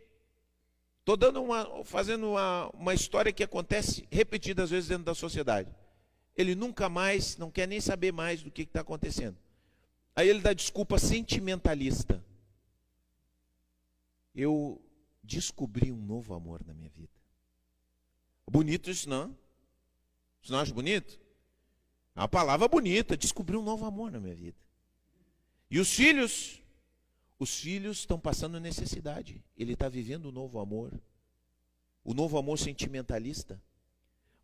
[1.05, 5.69] Estou dando uma, fazendo uma, uma história que acontece repetidas vezes dentro da sociedade.
[6.35, 9.37] Ele nunca mais, não quer nem saber mais do que está acontecendo.
[10.17, 12.25] Aí ele dá desculpa sentimentalista.
[14.35, 14.81] Eu
[15.23, 17.13] descobri um novo amor na minha vida.
[18.51, 19.37] Bonito isso, não?
[20.43, 21.21] Você não acha bonito?
[22.17, 24.57] É uma palavra bonita, descobri um novo amor na minha vida.
[25.71, 26.63] E os filhos?
[27.39, 29.43] Os filhos estão passando necessidade.
[29.57, 30.93] Ele está vivendo um novo amor.
[32.05, 33.61] O novo amor sentimentalista.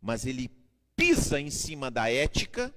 [0.01, 0.49] Mas ele
[0.95, 2.73] pisa em cima da ética,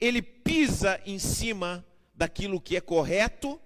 [0.00, 3.60] ele pisa em cima daquilo que é correto,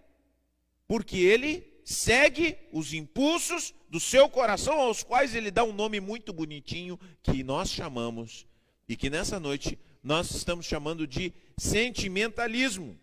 [0.86, 6.32] porque ele segue os impulsos do seu coração, aos quais ele dá um nome muito
[6.32, 8.46] bonitinho que nós chamamos
[8.88, 12.98] e que nessa noite nós estamos chamando de sentimentalismo.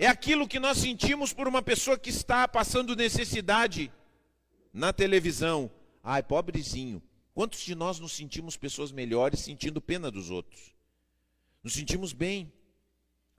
[0.00, 3.92] É aquilo que nós sentimos por uma pessoa que está passando necessidade
[4.72, 5.70] na televisão.
[6.02, 7.02] Ai, pobrezinho.
[7.34, 10.74] Quantos de nós nos sentimos pessoas melhores sentindo pena dos outros?
[11.62, 12.50] Nos sentimos bem.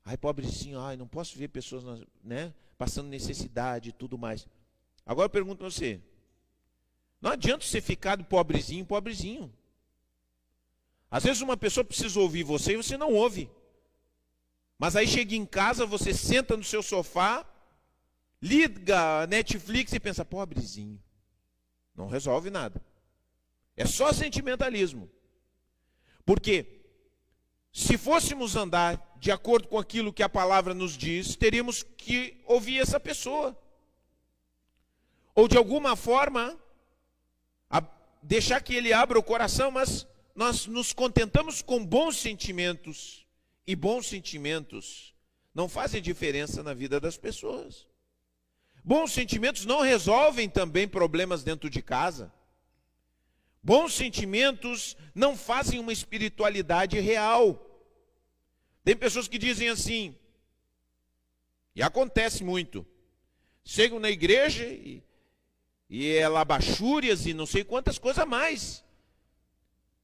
[0.06, 4.48] Ai, pobrezinho, ai, não posso ver pessoas né, passando necessidade e tudo mais.
[5.04, 6.00] Agora eu pergunto para você:
[7.20, 9.52] não adianta você ficar do pobrezinho, pobrezinho.
[11.10, 13.50] Às vezes uma pessoa precisa ouvir você e você não ouve.
[14.82, 17.46] Mas aí chega em casa, você senta no seu sofá,
[18.42, 21.00] liga a Netflix e pensa, pobrezinho.
[21.96, 22.82] Não resolve nada.
[23.78, 25.08] É só sentimentalismo.
[26.26, 26.82] Porque
[27.72, 32.80] se fôssemos andar de acordo com aquilo que a palavra nos diz, teríamos que ouvir
[32.80, 33.56] essa pessoa.
[35.36, 36.60] Ou de alguma forma,
[38.20, 43.21] deixar que ele abra o coração, mas nós nos contentamos com bons sentimentos,
[43.66, 45.14] e bons sentimentos
[45.54, 47.88] não fazem diferença na vida das pessoas.
[48.84, 52.34] Bons sentimentos não resolvem também problemas dentro de casa.
[53.62, 57.68] Bons sentimentos não fazem uma espiritualidade real.
[58.84, 60.16] Tem pessoas que dizem assim,
[61.76, 62.86] e acontece muito,
[63.64, 65.04] chegam na igreja e,
[65.88, 68.84] e é labachúrias e não sei quantas coisas mais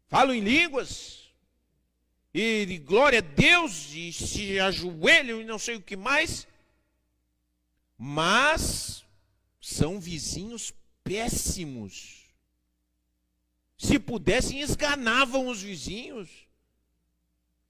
[0.07, 1.16] falam em línguas,
[2.39, 6.47] e glória a Deus, e se ajoelham e não sei o que mais,
[7.97, 9.03] mas
[9.59, 10.71] são vizinhos
[11.03, 12.27] péssimos.
[13.77, 16.29] Se pudessem, esganavam os vizinhos,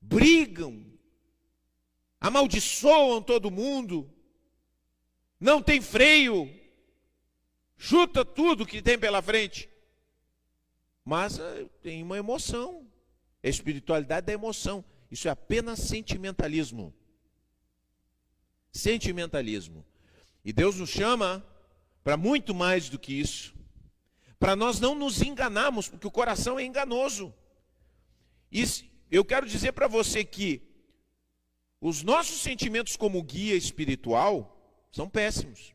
[0.02, 0.86] brigam,
[2.20, 4.10] amaldiçoam todo mundo,
[5.40, 6.54] não tem freio,
[7.78, 9.70] chuta tudo que tem pela frente.
[11.06, 12.87] Mas eh, tem uma emoção.
[13.48, 14.84] A espiritualidade da emoção.
[15.10, 16.94] Isso é apenas sentimentalismo.
[18.72, 19.86] Sentimentalismo.
[20.44, 21.46] E Deus nos chama
[22.04, 23.56] para muito mais do que isso.
[24.38, 27.34] Para nós não nos enganarmos, porque o coração é enganoso.
[28.52, 28.64] E
[29.10, 30.62] eu quero dizer para você que
[31.80, 35.74] os nossos sentimentos como guia espiritual são péssimos.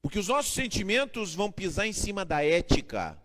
[0.00, 3.20] Porque os nossos sentimentos vão pisar em cima da ética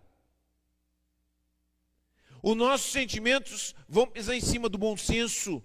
[2.44, 5.64] os nossos sentimentos vão pisar em cima do bom senso.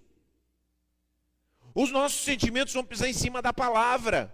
[1.74, 4.32] Os nossos sentimentos vão pisar em cima da palavra.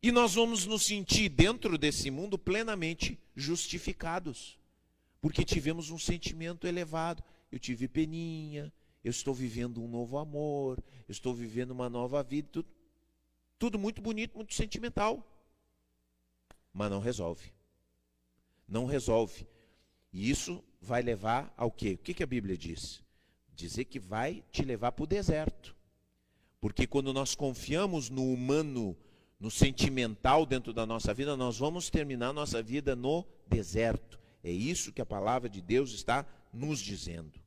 [0.00, 4.56] E nós vamos nos sentir dentro desse mundo plenamente justificados.
[5.20, 7.20] Porque tivemos um sentimento elevado.
[7.50, 8.72] Eu tive peninha,
[9.02, 12.48] eu estou vivendo um novo amor, eu estou vivendo uma nova vida.
[12.52, 12.68] Tudo,
[13.58, 15.20] tudo muito bonito, muito sentimental.
[16.72, 17.52] Mas não resolve.
[18.68, 19.48] Não resolve.
[20.12, 21.94] E isso vai levar ao quê?
[21.94, 23.02] O que, que a Bíblia diz?
[23.54, 25.74] Dizer que vai te levar para o deserto.
[26.60, 28.96] Porque quando nós confiamos no humano,
[29.38, 34.18] no sentimental dentro da nossa vida, nós vamos terminar nossa vida no deserto.
[34.42, 37.38] É isso que a palavra de Deus está nos dizendo.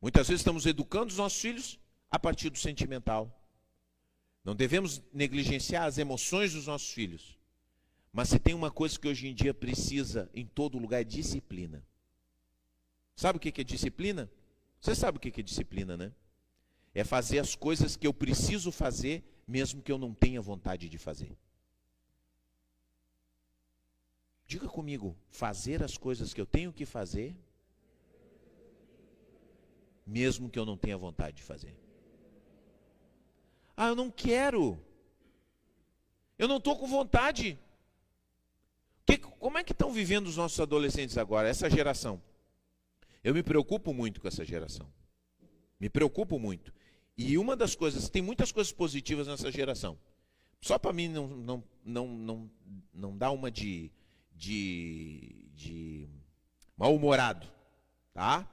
[0.00, 1.78] Muitas vezes estamos educando os nossos filhos
[2.10, 3.36] a partir do sentimental.
[4.42, 7.38] Não devemos negligenciar as emoções dos nossos filhos.
[8.12, 11.84] Mas se tem uma coisa que hoje em dia precisa em todo lugar é disciplina.
[13.20, 14.30] Sabe o que é disciplina?
[14.80, 16.10] Você sabe o que é disciplina, né?
[16.94, 20.96] É fazer as coisas que eu preciso fazer, mesmo que eu não tenha vontade de
[20.96, 21.36] fazer.
[24.46, 27.36] Diga comigo, fazer as coisas que eu tenho que fazer,
[30.06, 31.76] mesmo que eu não tenha vontade de fazer.
[33.76, 34.82] Ah, eu não quero.
[36.38, 37.58] Eu não estou com vontade.
[39.04, 42.22] Que, como é que estão vivendo os nossos adolescentes agora, essa geração?
[43.22, 44.90] Eu me preocupo muito com essa geração.
[45.78, 46.72] Me preocupo muito.
[47.16, 49.98] E uma das coisas, tem muitas coisas positivas nessa geração.
[50.60, 52.50] Só para mim não, não, não, não,
[52.92, 53.90] não dar uma de
[54.40, 56.08] de, de
[56.74, 57.46] mal-humorado,
[58.14, 58.48] tá?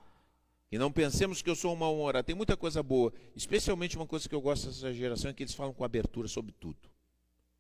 [0.70, 2.26] E não pensemos que eu sou um mal-humorado.
[2.26, 3.14] Tem muita coisa boa.
[3.34, 6.52] Especialmente uma coisa que eu gosto dessa geração é que eles falam com abertura sobre
[6.52, 6.90] tudo.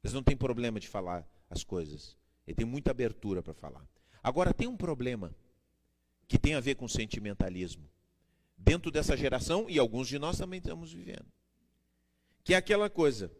[0.04, 2.18] Eles não têm problema de falar as coisas.
[2.46, 3.88] Ele tem muita abertura para falar.
[4.22, 5.34] Agora, tem um problema
[6.28, 7.90] que tem a ver com sentimentalismo.
[8.58, 11.26] Dentro dessa geração, e alguns de nós também estamos vivendo.
[12.44, 13.32] Que é aquela coisa.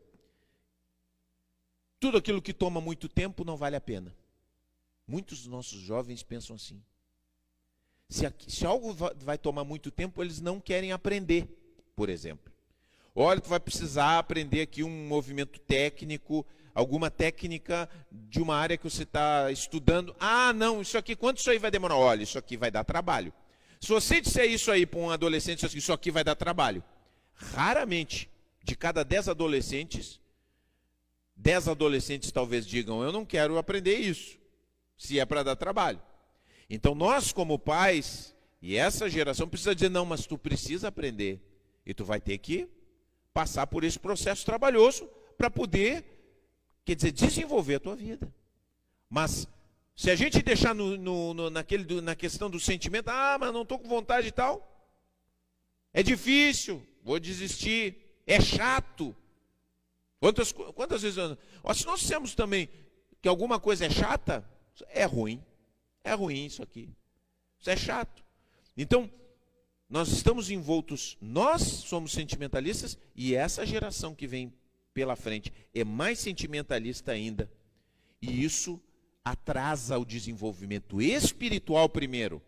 [2.00, 4.16] Tudo aquilo que toma muito tempo não vale a pena.
[5.08, 6.82] Muitos dos nossos jovens pensam assim.
[8.10, 11.48] Se, se algo vai tomar muito tempo, eles não querem aprender,
[11.96, 12.54] por exemplo.
[13.16, 16.46] Olha, tu vai precisar aprender aqui um movimento técnico,
[16.78, 20.16] alguma técnica de uma área que você está estudando.
[20.20, 21.98] Ah, não, isso aqui, quanto isso aí vai demorar?
[21.98, 23.34] Olha, isso aqui vai dar trabalho.
[23.82, 26.84] Se você disser isso aí para um adolescente, isso aqui vai dar trabalho.
[27.34, 28.30] Raramente,
[28.64, 30.22] de cada dez adolescentes,
[31.36, 34.38] dez adolescentes talvez digam, eu não quero aprender isso
[34.96, 36.00] se é para dar trabalho.
[36.70, 41.42] Então nós como pais e essa geração precisa dizer não, mas tu precisa aprender
[41.84, 42.68] e tu vai ter que
[43.34, 46.04] passar por esse processo trabalhoso para poder,
[46.88, 48.34] quer dizer, desenvolver a tua vida.
[49.10, 49.46] Mas
[49.94, 53.64] se a gente deixar no, no, no, naquele, na questão do sentimento, ah, mas não
[53.64, 54.66] estou com vontade e tal,
[55.92, 59.14] é difícil, vou desistir, é chato.
[60.18, 61.18] Quantas, quantas vezes,
[61.62, 62.70] ó, se nós dissemos também
[63.22, 64.50] que alguma coisa é chata,
[64.88, 65.44] é ruim.
[66.06, 66.90] É ruim isso aqui.
[67.60, 68.24] Isso é chato.
[68.78, 69.12] Então,
[69.90, 74.54] nós estamos envoltos, nós somos sentimentalistas e essa geração que vem
[74.98, 77.48] pela frente é mais sentimentalista ainda.
[78.20, 78.82] E isso
[79.24, 82.42] atrasa o desenvolvimento espiritual primeiro.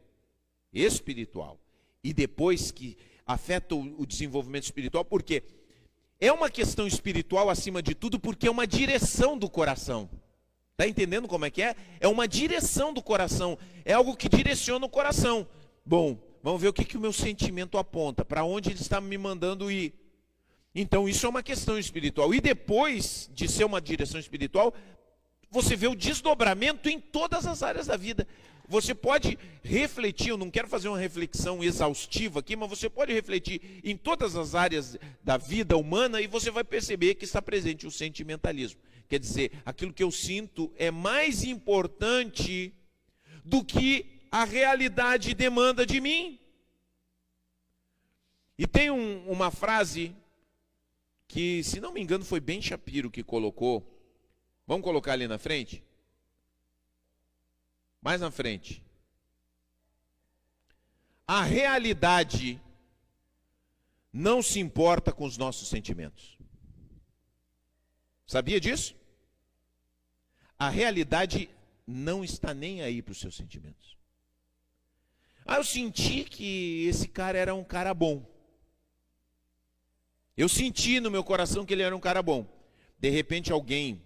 [0.73, 1.59] Espiritual.
[2.03, 5.43] E depois que afeta o desenvolvimento espiritual, porque
[6.19, 10.09] é uma questão espiritual acima de tudo, porque é uma direção do coração.
[10.71, 11.75] Está entendendo como é que é?
[11.99, 13.59] É uma direção do coração.
[13.85, 15.47] É algo que direciona o coração.
[15.85, 19.19] Bom, vamos ver o que, que o meu sentimento aponta, para onde ele está me
[19.19, 20.08] mandando ir.
[20.73, 22.33] Então, isso é uma questão espiritual.
[22.33, 24.73] E depois de ser uma direção espiritual,
[25.49, 28.27] você vê o desdobramento em todas as áreas da vida.
[28.67, 33.81] Você pode refletir, eu não quero fazer uma reflexão exaustiva aqui, mas você pode refletir
[33.83, 37.91] em todas as áreas da vida humana e você vai perceber que está presente o
[37.91, 38.79] sentimentalismo.
[39.07, 42.71] Quer dizer, aquilo que eu sinto é mais importante
[43.43, 46.39] do que a realidade demanda de mim.
[48.55, 50.13] E tem um, uma frase
[51.29, 53.87] que, se não me engano, foi Ben Shapiro que colocou.
[54.65, 55.83] Vamos colocar ali na frente?
[58.01, 58.83] Mais na frente.
[61.27, 62.59] A realidade
[64.11, 66.35] não se importa com os nossos sentimentos.
[68.25, 68.95] Sabia disso?
[70.57, 71.47] A realidade
[71.85, 73.95] não está nem aí para os seus sentimentos.
[75.45, 78.25] Ah, eu senti que esse cara era um cara bom.
[80.39, 82.47] Eu senti no meu coração que ele era um cara bom.
[82.97, 84.01] De repente alguém,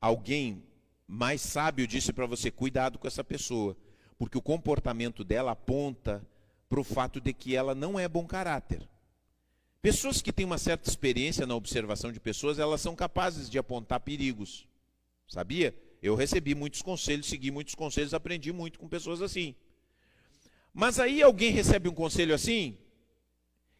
[0.00, 0.64] alguém
[1.06, 3.76] mais sábio disse para você, cuidado com essa pessoa,
[4.18, 6.26] porque o comportamento dela aponta
[6.70, 8.88] para o fato de que ela não é bom caráter.
[9.82, 14.00] Pessoas que têm uma certa experiência na observação de pessoas, elas são capazes de apontar
[14.00, 14.66] perigos.
[15.28, 15.74] Sabia?
[16.02, 19.54] Eu recebi muitos conselhos, segui muitos conselhos, aprendi muito com pessoas assim.
[20.72, 22.78] Mas aí alguém recebe um conselho assim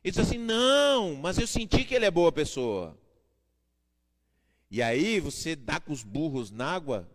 [0.02, 2.96] e diz assim: não, mas eu senti que ele é boa pessoa.
[4.70, 7.08] E aí você dá com os burros na água,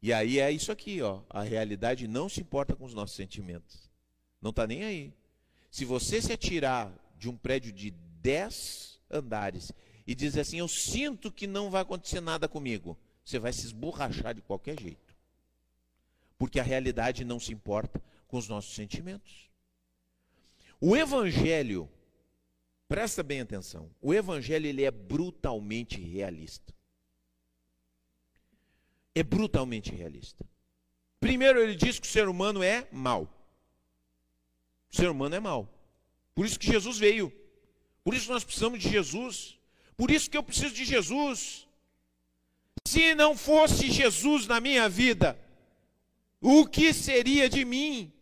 [0.00, 1.20] e aí é isso aqui, ó.
[1.28, 3.90] A realidade não se importa com os nossos sentimentos.
[4.40, 5.12] Não está nem aí.
[5.70, 9.72] Se você se atirar de um prédio de 10 andares
[10.06, 14.34] e dizer assim: Eu sinto que não vai acontecer nada comigo você vai se esborrachar
[14.34, 15.14] de qualquer jeito.
[16.38, 19.48] Porque a realidade não se importa com os nossos sentimentos.
[20.82, 21.88] O evangelho
[22.92, 23.90] Presta bem atenção.
[24.02, 26.74] O evangelho ele é brutalmente realista.
[29.14, 30.44] É brutalmente realista.
[31.18, 33.22] Primeiro ele diz que o ser humano é mau.
[34.92, 35.66] O ser humano é mau.
[36.34, 37.32] Por isso que Jesus veio.
[38.04, 39.58] Por isso nós precisamos de Jesus.
[39.96, 41.66] Por isso que eu preciso de Jesus.
[42.86, 45.40] Se não fosse Jesus na minha vida,
[46.42, 48.12] o que seria de mim?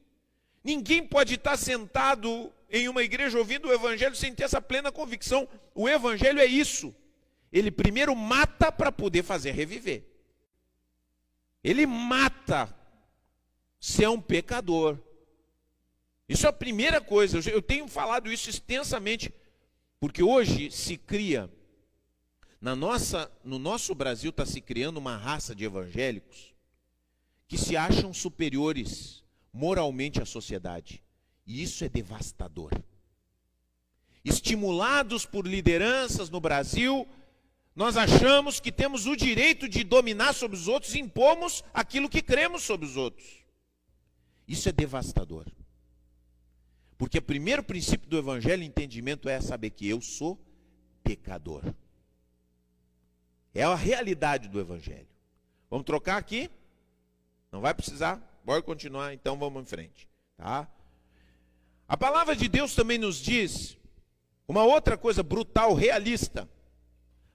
[0.63, 5.49] Ninguém pode estar sentado em uma igreja ouvindo o evangelho sem ter essa plena convicção.
[5.75, 6.95] O evangelho é isso.
[7.53, 10.05] Ele primeiro mata para poder fazer reviver.
[11.65, 12.75] Ele mata
[13.81, 14.99] se é um pecador.
[16.29, 17.39] Isso é a primeira coisa.
[17.51, 19.35] Eu tenho falado isso extensamente,
[19.99, 21.51] porque hoje se cria
[22.61, 26.55] na nossa, no nosso Brasil está se criando uma raça de evangélicos
[27.49, 29.20] que se acham superiores
[29.53, 31.03] moralmente à sociedade.
[31.47, 32.73] E isso é devastador.
[34.25, 37.09] Estimulados por lideranças no Brasil,
[37.75, 42.21] nós achamos que temos o direito de dominar sobre os outros e impomos aquilo que
[42.21, 43.27] cremos sobre os outros.
[44.47, 45.47] Isso é devastador.
[46.99, 50.39] Porque o primeiro princípio do evangelho, entendimento, é saber que eu sou
[51.03, 51.65] pecador.
[53.55, 55.09] É a realidade do evangelho.
[55.71, 56.51] Vamos trocar aqui?
[57.51, 58.30] Não vai precisar?
[58.45, 60.69] Bora continuar, então vamos em frente, tá?
[61.87, 63.77] A palavra de Deus também nos diz
[64.47, 66.49] uma outra coisa brutal, realista.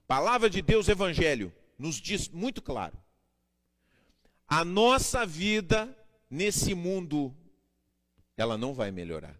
[0.06, 2.96] Palavra de Deus, Evangelho, nos diz muito claro.
[4.46, 5.96] A nossa vida
[6.30, 7.34] nesse mundo,
[8.36, 9.36] ela não vai melhorar.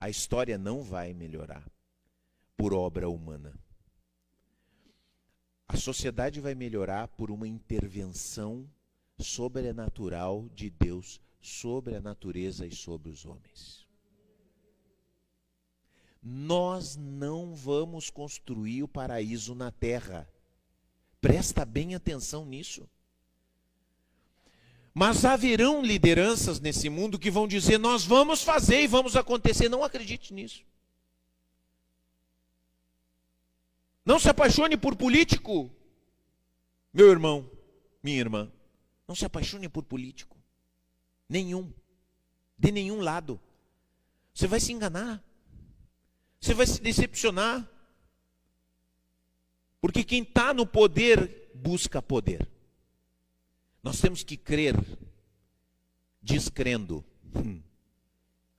[0.00, 1.64] A história não vai melhorar
[2.56, 3.54] por obra humana.
[5.68, 8.68] A sociedade vai melhorar por uma intervenção
[9.18, 13.86] sobrenatural de Deus sobre a natureza e sobre os homens.
[16.22, 20.28] Nós não vamos construir o paraíso na terra.
[21.20, 22.88] Presta bem atenção nisso.
[24.94, 29.68] Mas haverão lideranças nesse mundo que vão dizer: nós vamos fazer e vamos acontecer.
[29.68, 30.62] Não acredite nisso.
[34.04, 35.70] Não se apaixone por político,
[36.92, 37.50] meu irmão,
[38.02, 38.52] minha irmã.
[39.06, 40.36] Não se apaixone por político.
[41.28, 41.72] Nenhum.
[42.58, 43.40] De nenhum lado.
[44.34, 45.22] Você vai se enganar.
[46.40, 47.68] Você vai se decepcionar.
[49.80, 52.48] Porque quem está no poder busca poder.
[53.82, 54.74] Nós temos que crer
[56.22, 57.04] descrendo.
[57.34, 57.62] Hum.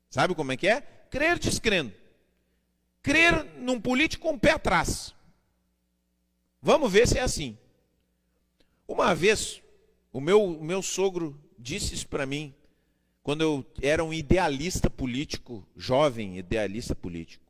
[0.10, 0.82] Sabe como é que é?
[1.10, 1.92] Crer descrendo.
[3.02, 5.14] Crer num político com um pé atrás.
[6.62, 7.58] Vamos ver se é assim.
[8.88, 9.62] Uma vez,
[10.16, 12.56] o meu, o meu sogro disse isso para mim
[13.22, 17.44] quando eu era um idealista político, jovem idealista político.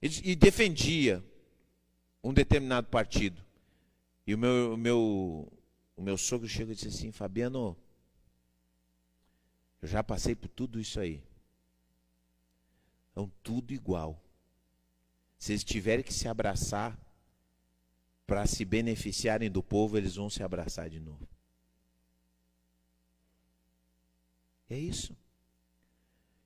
[0.00, 1.20] E, defendia
[2.22, 3.44] um determinado partido.
[4.24, 5.52] E o meu, o meu,
[5.96, 7.76] o meu sogro chega e disse assim, Fabiano,
[9.80, 11.24] eu já passei por tudo isso aí.
[13.14, 14.22] São tudo igual.
[15.38, 16.96] Se eles tiverem que se abraçar
[18.28, 21.31] para se beneficiarem do povo, eles vão se abraçar de novo.
[24.72, 25.14] É isso.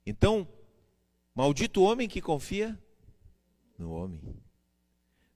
[0.05, 0.49] Então,
[1.33, 2.77] maldito homem que confia
[3.79, 4.21] no homem.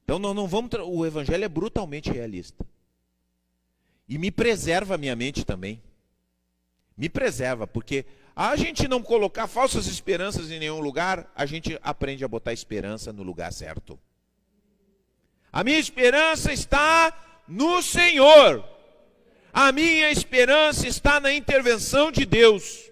[0.03, 0.73] Então nós não vamos.
[0.85, 2.67] O evangelho é brutalmente realista.
[4.09, 5.81] E me preserva a minha mente também.
[6.97, 12.25] Me preserva, porque a gente não colocar falsas esperanças em nenhum lugar, a gente aprende
[12.25, 13.97] a botar esperança no lugar certo.
[15.53, 18.80] A minha esperança está no Senhor.
[19.53, 22.91] A minha esperança está na intervenção de Deus.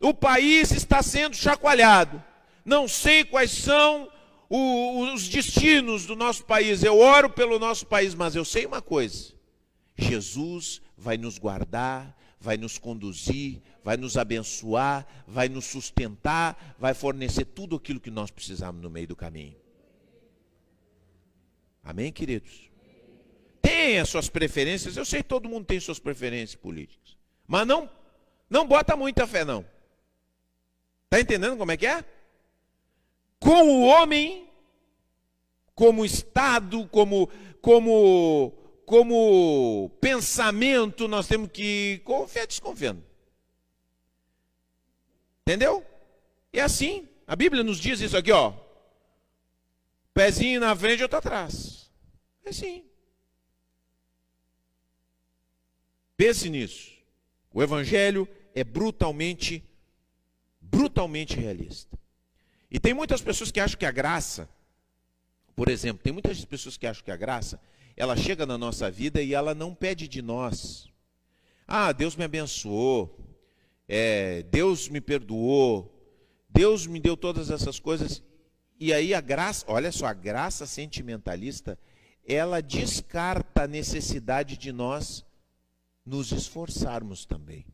[0.00, 2.22] O país está sendo chacoalhado.
[2.64, 4.10] Não sei quais são
[4.50, 6.82] os destinos do nosso país.
[6.82, 9.32] Eu oro pelo nosso país, mas eu sei uma coisa:
[9.96, 17.44] Jesus vai nos guardar, vai nos conduzir, vai nos abençoar, vai nos sustentar, vai fornecer
[17.44, 19.56] tudo aquilo que nós precisamos no meio do caminho.
[21.82, 22.67] Amém, queridos?
[23.68, 27.18] Tem as suas preferências, eu sei que todo mundo tem suas preferências políticas.
[27.46, 27.90] Mas não,
[28.48, 29.64] não bota muita fé, não.
[31.04, 32.02] Está entendendo como é que é?
[33.38, 34.48] Com o homem,
[35.74, 37.28] como Estado, como,
[37.60, 38.54] como,
[38.86, 43.04] como pensamento, nós temos que confiar desconfiando.
[45.42, 45.84] Entendeu?
[46.54, 47.06] É assim.
[47.26, 48.54] A Bíblia nos diz isso aqui, ó.
[50.14, 51.90] Pezinho na frente, outro atrás.
[52.44, 52.87] É assim.
[56.18, 56.90] Pense nisso.
[57.54, 59.64] O evangelho é brutalmente
[60.60, 61.96] brutalmente realista.
[62.68, 64.48] E tem muitas pessoas que acham que a graça,
[65.54, 67.60] por exemplo, tem muitas pessoas que acham que a graça,
[67.96, 70.88] ela chega na nossa vida e ela não pede de nós.
[71.66, 73.16] Ah, Deus me abençoou,
[73.88, 75.94] é, Deus me perdoou,
[76.50, 78.22] Deus me deu todas essas coisas.
[78.80, 81.78] E aí a graça, olha só, a graça sentimentalista,
[82.26, 85.24] ela descarta a necessidade de nós
[86.08, 87.66] nos esforçarmos também.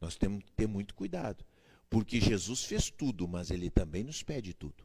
[0.00, 1.44] Nós temos que ter muito cuidado,
[1.90, 4.82] porque Jesus fez tudo, mas ele também nos pede tudo.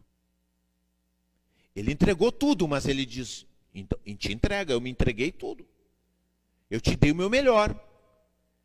[1.75, 5.65] Ele entregou tudo, mas ele diz: então, te entrega, eu me entreguei tudo.
[6.69, 7.73] Eu te dei o meu melhor.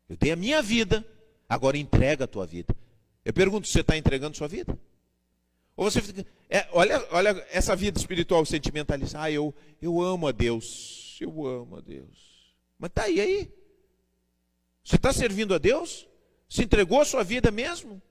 [0.09, 1.05] Eu dei a minha vida.
[1.47, 2.75] Agora entrega a tua vida.
[3.23, 4.77] Eu pergunto, você está entregando sua vida?
[5.75, 6.25] Ou você fica.
[6.49, 9.21] É, olha, olha essa vida espiritual sentimentalista.
[9.21, 11.17] Ah, eu, eu amo a Deus.
[11.19, 12.30] Eu amo a Deus.
[12.81, 13.53] Mas tá aí, aí.
[14.83, 16.07] Você está servindo a Deus?
[16.49, 18.01] Se entregou a sua vida mesmo?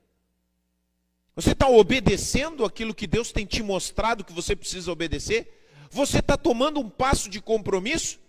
[1.34, 5.66] Você está obedecendo aquilo que Deus tem te mostrado que você precisa obedecer?
[5.90, 8.20] Você está tomando um passo de compromisso?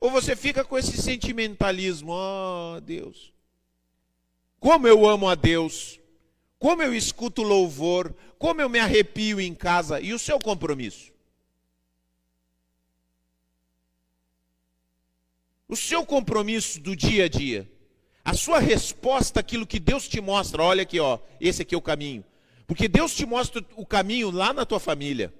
[0.00, 2.12] Ou você fica com esse sentimentalismo?
[2.14, 3.34] Oh, Deus.
[4.58, 6.00] Como eu amo a Deus.
[6.58, 8.14] Como eu escuto louvor.
[8.38, 10.00] Como eu me arrepio em casa.
[10.00, 11.12] E o seu compromisso?
[15.70, 17.70] O seu compromisso do dia a dia.
[18.24, 20.64] A sua resposta àquilo que Deus te mostra.
[20.64, 21.20] Olha aqui, ó.
[21.40, 22.24] Esse aqui é o caminho.
[22.66, 25.32] Porque Deus te mostra o caminho lá na tua família.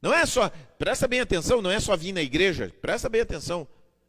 [0.00, 3.68] Não é só, presta bem atenção, não é só vir na igreja, presta bem atenção.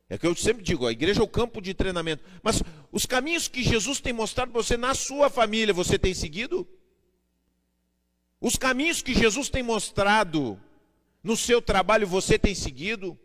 [0.10, 2.24] É que eu sempre digo, a igreja é o campo de treinamento.
[2.42, 6.66] Mas os caminhos que Jesus tem mostrado para você na sua família, você tem seguido?
[8.40, 10.58] Os caminhos que Jesus tem mostrado
[11.22, 13.20] no seu trabalho, você tem seguido?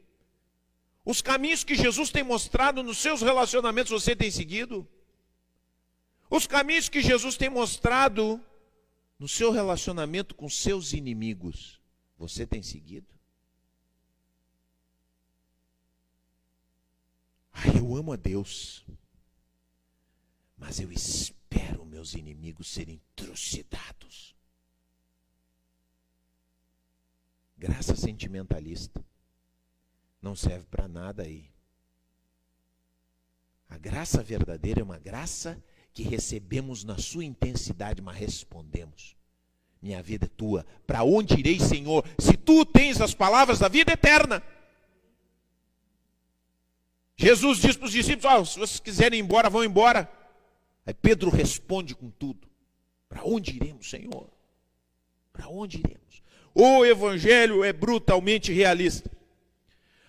[1.04, 4.86] Os caminhos que Jesus tem mostrado nos seus relacionamentos, você tem seguido?
[6.28, 8.40] Os caminhos que Jesus tem mostrado
[9.18, 11.80] no seu relacionamento com seus inimigos,
[12.18, 13.08] você tem seguido?
[17.52, 18.84] Ai, eu amo a Deus,
[20.56, 24.36] mas eu espero meus inimigos serem trucidados.
[27.58, 29.04] Graça sentimentalista
[30.20, 31.50] não serve para nada aí.
[33.68, 35.62] A graça verdadeira é uma graça
[35.92, 39.16] que recebemos na sua intensidade, mas respondemos.
[39.80, 40.66] Minha vida é tua.
[40.86, 42.04] Para onde irei, Senhor?
[42.18, 44.42] Se tu tens as palavras da vida eterna.
[47.16, 50.10] Jesus diz para os discípulos: oh, se vocês quiserem ir embora, vão embora.
[50.84, 52.48] Aí Pedro responde com tudo:
[53.08, 54.28] Para onde iremos, Senhor?
[55.32, 56.22] Para onde iremos?
[56.54, 59.10] O Evangelho é brutalmente realista.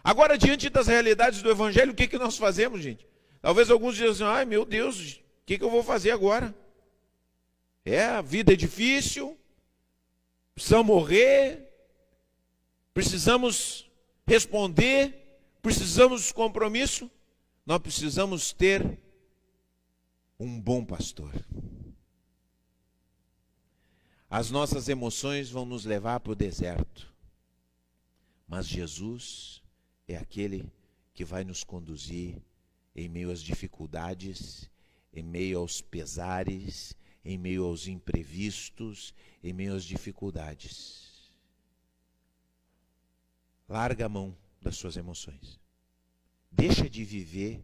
[0.04, 3.08] Agora, diante das realidades do Evangelho, o que, que nós fazemos, gente?
[3.42, 6.54] Talvez alguns dizem: ai meu Deus, o que, que eu vou fazer agora?
[7.84, 9.38] É, a vida é difícil,
[10.54, 11.68] precisamos morrer,
[12.94, 13.90] precisamos
[14.28, 17.10] responder, precisamos compromisso,
[17.66, 19.00] nós precisamos ter
[20.40, 21.34] um bom pastor.
[24.30, 27.12] As nossas emoções vão nos levar para o deserto,
[28.48, 29.61] mas Jesus
[30.14, 30.72] é aquele
[31.14, 32.42] que vai nos conduzir
[32.96, 34.70] em meio às dificuldades,
[35.14, 41.32] em meio aos pesares, em meio aos imprevistos, em meio às dificuldades.
[43.68, 45.60] Larga a mão das suas emoções.
[46.52, 47.64] Deixa de viver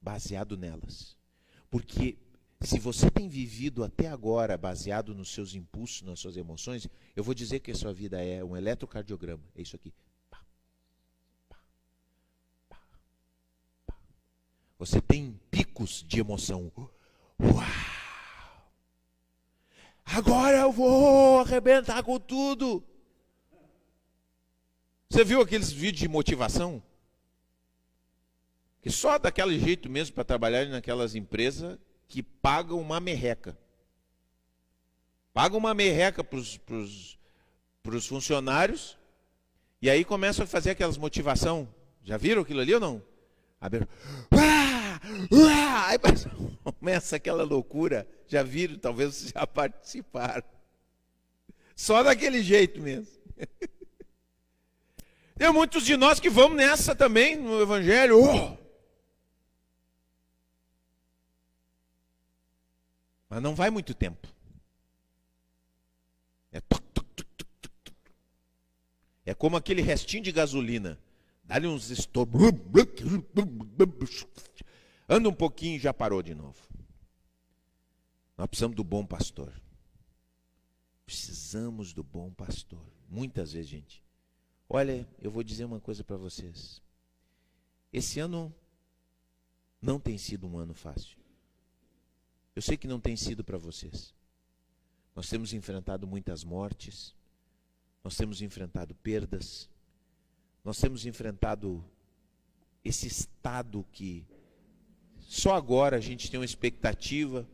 [0.00, 1.16] baseado nelas.
[1.70, 2.16] Porque
[2.60, 7.34] se você tem vivido até agora baseado nos seus impulsos, nas suas emoções, eu vou
[7.34, 9.42] dizer que a sua vida é um eletrocardiograma.
[9.54, 9.92] É isso aqui.
[14.84, 16.70] Você tem picos de emoção.
[17.40, 17.64] Uau!
[20.04, 22.84] Agora eu vou arrebentar com tudo.
[25.08, 26.82] Você viu aqueles vídeos de motivação?
[28.82, 33.56] Que só daquele jeito mesmo para trabalhar naquelas empresas que pagam uma merreca.
[35.32, 38.98] Pagam uma merreca para os funcionários
[39.80, 41.66] e aí começam a fazer aquelas motivação.
[42.02, 43.02] Já viram aquilo ali ou não?
[43.58, 43.88] Abriram.
[45.86, 45.98] Aí
[46.62, 48.08] começa aquela loucura.
[48.26, 50.44] Já viram, talvez vocês já participaram.
[51.76, 53.12] Só daquele jeito mesmo.
[55.36, 58.22] Tem muitos de nós que vamos nessa também no Evangelho.
[58.22, 58.56] Oh!
[63.28, 64.28] Mas não vai muito tempo.
[66.52, 66.62] É,
[69.26, 70.96] é como aquele restinho de gasolina.
[71.42, 72.40] Dá-lhe uns estopos.
[75.08, 76.60] Anda um pouquinho e já parou de novo.
[78.36, 79.52] Nós precisamos do bom pastor.
[81.04, 82.84] Precisamos do bom pastor.
[83.08, 84.02] Muitas vezes, gente.
[84.68, 86.82] Olha, eu vou dizer uma coisa para vocês.
[87.92, 88.52] Esse ano
[89.80, 91.18] não tem sido um ano fácil.
[92.56, 94.14] Eu sei que não tem sido para vocês.
[95.14, 97.14] Nós temos enfrentado muitas mortes,
[98.02, 99.68] nós temos enfrentado perdas,
[100.64, 101.84] nós temos enfrentado
[102.84, 104.26] esse estado que
[105.26, 107.46] só agora a gente tem uma expectativa,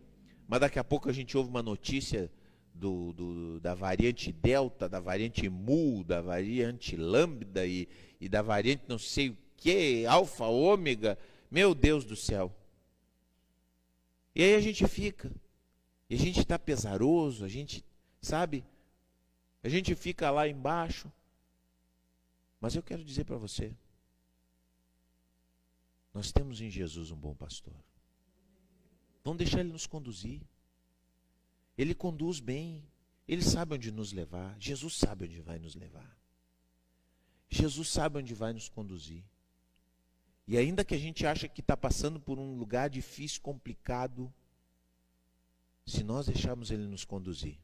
[0.46, 2.30] mas daqui a pouco a gente ouve uma notícia
[2.74, 7.88] do, do, da variante Delta, da variante Mu, da variante Lambda e,
[8.20, 11.18] e da variante não sei o que, Alfa, Ômega.
[11.50, 12.54] Meu Deus do céu.
[14.34, 15.30] E aí a gente fica.
[16.08, 17.84] E a gente está pesaroso, a gente,
[18.20, 18.64] sabe?
[19.62, 21.12] A gente fica lá embaixo.
[22.60, 23.72] Mas eu quero dizer para você:
[26.12, 27.74] nós temos em Jesus um bom pastor.
[29.22, 30.40] Vamos deixar ele nos conduzir.
[31.76, 32.84] Ele conduz bem.
[33.28, 34.56] Ele sabe onde nos levar.
[34.58, 36.18] Jesus sabe onde vai nos levar.
[37.48, 39.24] Jesus sabe onde vai nos conduzir.
[40.46, 44.32] E ainda que a gente acha que está passando por um lugar difícil, complicado,
[45.86, 47.58] se nós deixarmos Ele nos conduzir,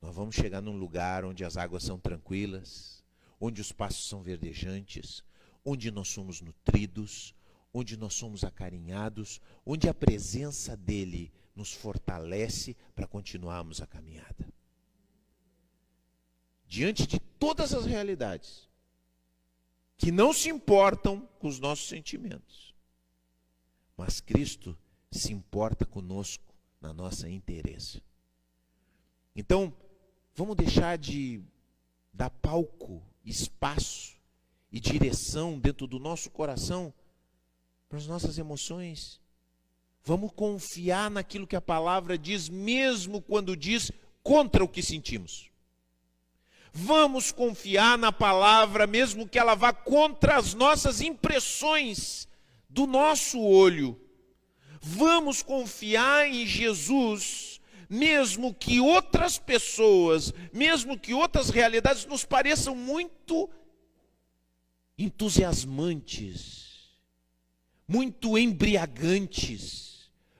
[0.00, 3.02] nós vamos chegar num lugar onde as águas são tranquilas,
[3.40, 5.24] onde os passos são verdejantes,
[5.64, 7.34] onde nós somos nutridos,
[7.72, 14.52] onde nós somos acarinhados, onde a presença dEle nos fortalece para continuarmos a caminhada.
[16.66, 18.68] Diante de todas as realidades
[19.96, 22.74] que não se importam com os nossos sentimentos,
[23.96, 24.76] mas Cristo
[25.10, 28.02] se importa conosco na nossa interesse.
[29.36, 29.72] Então,
[30.34, 31.40] vamos deixar de
[32.12, 34.16] dar palco, espaço
[34.74, 36.92] e direção dentro do nosso coração
[37.88, 39.22] para as nossas emoções
[40.06, 43.90] Vamos confiar naquilo que a palavra diz, mesmo quando diz
[44.22, 45.50] contra o que sentimos.
[46.74, 52.28] Vamos confiar na palavra, mesmo que ela vá contra as nossas impressões
[52.68, 53.98] do nosso olho.
[54.78, 57.58] Vamos confiar em Jesus,
[57.88, 63.48] mesmo que outras pessoas, mesmo que outras realidades nos pareçam muito
[64.96, 66.94] entusiasmantes,
[67.86, 69.94] muito embriagantes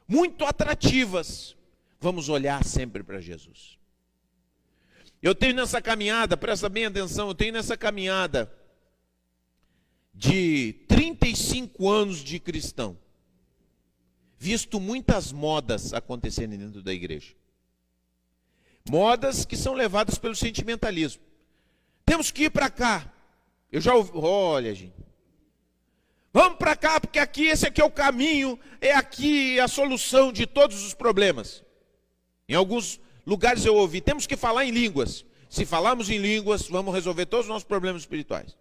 [0.07, 1.57] muito atrativas,
[2.01, 3.79] vamos olhar sempre para Jesus.
[5.23, 8.53] Eu tenho nessa caminhada, presta bem atenção, eu tenho nessa caminhada
[10.13, 12.99] de 35 anos de cristão,
[14.39, 17.35] visto muitas modas acontecerem dentro da igreja.
[18.87, 21.23] Modas que são levadas pelo sentimentalismo.
[22.05, 23.11] Temos que ir para cá.
[23.75, 24.95] Eu já ouvi, olha, gente,
[26.33, 30.49] Vamos para cá, porque aqui esse aqui é o caminho, é aqui a solução de
[30.49, 31.63] todos os problemas.
[32.49, 35.25] Em alguns lugares eu ouvi, temos que falar em línguas.
[35.49, 38.57] Se falarmos em línguas, vamos resolver todos os nossos problemas espirituais.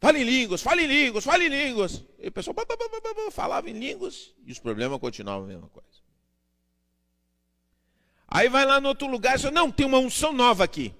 [0.00, 2.04] Fale em línguas, fale em línguas, fale em línguas.
[2.20, 2.54] E o pessoal
[3.32, 5.88] falava em línguas e os problemas continuavam a mesma coisa.
[8.28, 10.94] Aí vai lá no outro lugar e diz, não, tem uma unção nova aqui.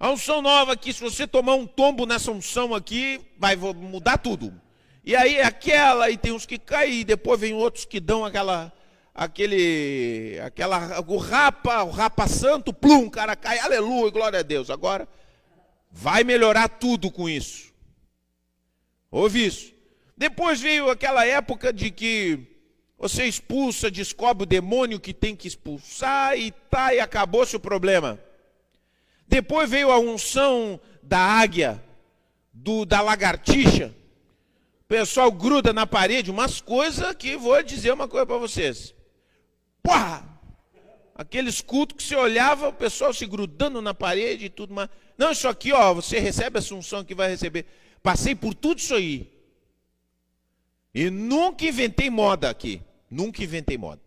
[0.00, 4.54] A unção nova aqui, se você tomar um tombo nessa unção aqui, vai mudar tudo.
[5.04, 8.24] E aí é aquela, e tem uns que caem, e depois vem outros que dão
[8.24, 8.72] aquela,
[9.12, 14.70] aquele, aquela, o rapa, o rapa santo, plum, o cara cai, aleluia, glória a Deus.
[14.70, 15.08] Agora,
[15.90, 17.72] vai melhorar tudo com isso.
[19.10, 19.72] Ouve isso.
[20.16, 22.38] Depois veio aquela época de que
[22.96, 28.27] você expulsa, descobre o demônio que tem que expulsar, e tá, e acabou-se o problema.
[29.28, 31.82] Depois veio a unção da águia,
[32.52, 33.94] do, da lagartixa.
[34.82, 38.94] O pessoal gruda na parede, umas coisas que vou dizer uma coisa para vocês.
[39.82, 40.26] Porra!
[41.14, 44.88] Aqueles cultos que você olhava, o pessoal se grudando na parede e tudo mais.
[45.16, 47.66] Não, isso aqui, ó, você recebe essa unção que vai receber.
[48.02, 49.30] Passei por tudo isso aí.
[50.94, 52.80] E nunca inventei moda aqui.
[53.10, 54.00] Nunca inventei moda.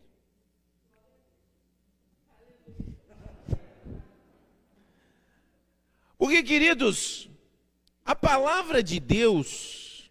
[6.21, 7.27] Porque, queridos,
[8.05, 10.07] a palavra de Deus,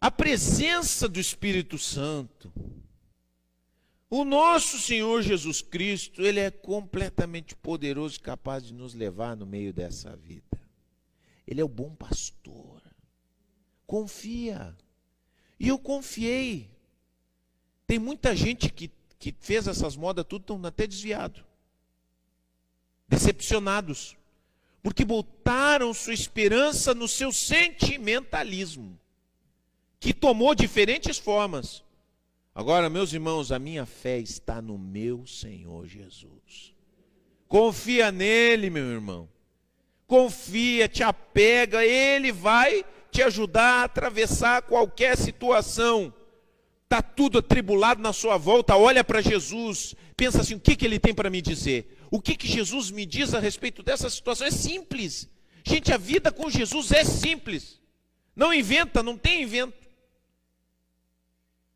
[0.00, 2.52] a presença do Espírito Santo,
[4.10, 9.46] o nosso Senhor Jesus Cristo, Ele é completamente poderoso e capaz de nos levar no
[9.46, 10.60] meio dessa vida.
[11.46, 12.82] Ele é o bom pastor.
[13.86, 14.76] Confia.
[15.60, 16.72] E eu confiei.
[17.86, 21.53] Tem muita gente que, que fez essas modas, tudo estão até desviado
[23.14, 24.16] decepcionados,
[24.82, 28.98] porque botaram sua esperança no seu sentimentalismo,
[30.00, 31.82] que tomou diferentes formas.
[32.54, 36.74] Agora, meus irmãos, a minha fé está no meu Senhor Jesus.
[37.48, 39.28] Confia nele, meu irmão.
[40.06, 46.12] Confia, te apega, ele vai te ajudar a atravessar qualquer situação.
[46.94, 51.00] Está tudo atribulado na sua volta, olha para Jesus, pensa assim: o que, que ele
[51.00, 51.98] tem para me dizer?
[52.08, 54.46] O que, que Jesus me diz a respeito dessa situação?
[54.46, 55.28] É simples.
[55.64, 57.80] Gente, a vida com Jesus é simples.
[58.36, 59.88] Não inventa, não tem invento.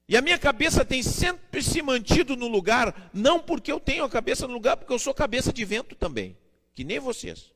[0.09, 4.09] E a minha cabeça tem sempre se mantido no lugar, não porque eu tenho a
[4.09, 6.39] cabeça no lugar, porque eu sou cabeça de vento também,
[6.77, 7.53] que nem vocês.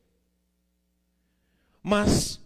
[1.81, 2.41] Mas,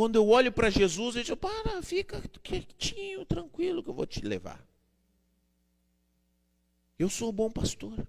[0.00, 4.22] quando eu olho para Jesus, eu digo: para, fica quietinho, tranquilo, que eu vou te
[4.22, 4.66] levar.
[6.98, 8.08] Eu sou o bom pastor.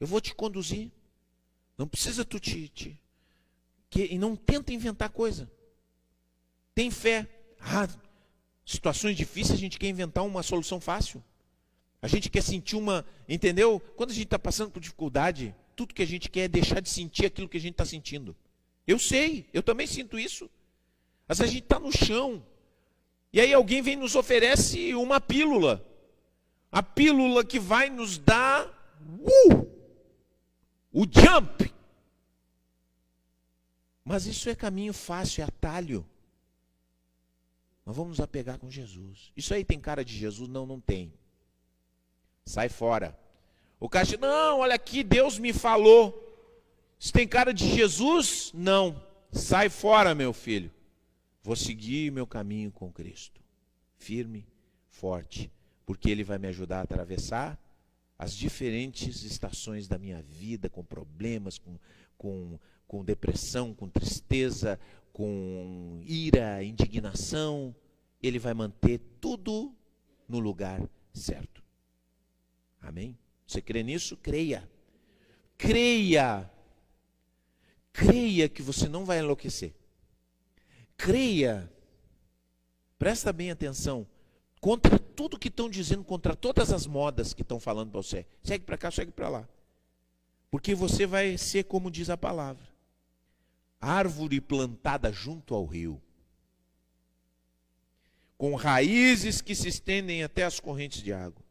[0.00, 0.90] Eu vou te conduzir.
[1.78, 2.66] Não precisa tu te.
[2.66, 3.00] te
[3.88, 5.48] que, e não tenta inventar coisa.
[6.74, 7.28] Tem fé.
[7.60, 7.88] Ah,
[8.66, 11.22] situações difíceis, a gente quer inventar uma solução fácil.
[12.02, 13.06] A gente quer sentir uma.
[13.28, 13.78] Entendeu?
[13.94, 16.90] Quando a gente está passando por dificuldade, tudo que a gente quer é deixar de
[16.90, 18.34] sentir aquilo que a gente está sentindo.
[18.84, 20.50] Eu sei, eu também sinto isso.
[21.32, 22.44] Mas a gente está no chão.
[23.32, 25.82] E aí alguém vem e nos oferece uma pílula.
[26.70, 29.66] A pílula que vai nos dar uh,
[30.92, 31.72] o jump.
[34.04, 36.06] Mas isso é caminho fácil, é atalho.
[37.86, 39.32] Nós vamos apegar com Jesus.
[39.34, 40.50] Isso aí tem cara de Jesus?
[40.50, 41.14] Não, não tem.
[42.44, 43.18] Sai fora.
[43.80, 46.12] O diz, não, olha aqui, Deus me falou.
[47.00, 48.50] Isso tem cara de Jesus?
[48.52, 49.02] Não.
[49.32, 50.70] Sai fora, meu filho.
[51.42, 53.40] Vou seguir meu caminho com Cristo.
[53.96, 54.46] Firme,
[54.88, 55.50] forte.
[55.84, 57.58] Porque Ele vai me ajudar a atravessar
[58.18, 61.76] as diferentes estações da minha vida, com problemas, com,
[62.16, 64.78] com, com depressão, com tristeza,
[65.12, 67.74] com ira, indignação,
[68.22, 69.74] ele vai manter tudo
[70.28, 70.80] no lugar
[71.12, 71.62] certo.
[72.80, 73.18] Amém?
[73.46, 74.16] Você crê nisso?
[74.16, 74.70] Creia.
[75.58, 76.50] Creia.
[77.92, 79.74] Creia que você não vai enlouquecer.
[80.96, 81.70] Creia.
[82.98, 84.06] Presta bem atenção.
[84.60, 88.26] Contra tudo que estão dizendo, contra todas as modas que estão falando para você.
[88.44, 89.48] Segue para cá, segue para lá.
[90.50, 92.72] Porque você vai ser como diz a palavra
[93.82, 96.00] árvore plantada junto ao rio,
[98.38, 101.42] com raízes que se estendem até as correntes de água.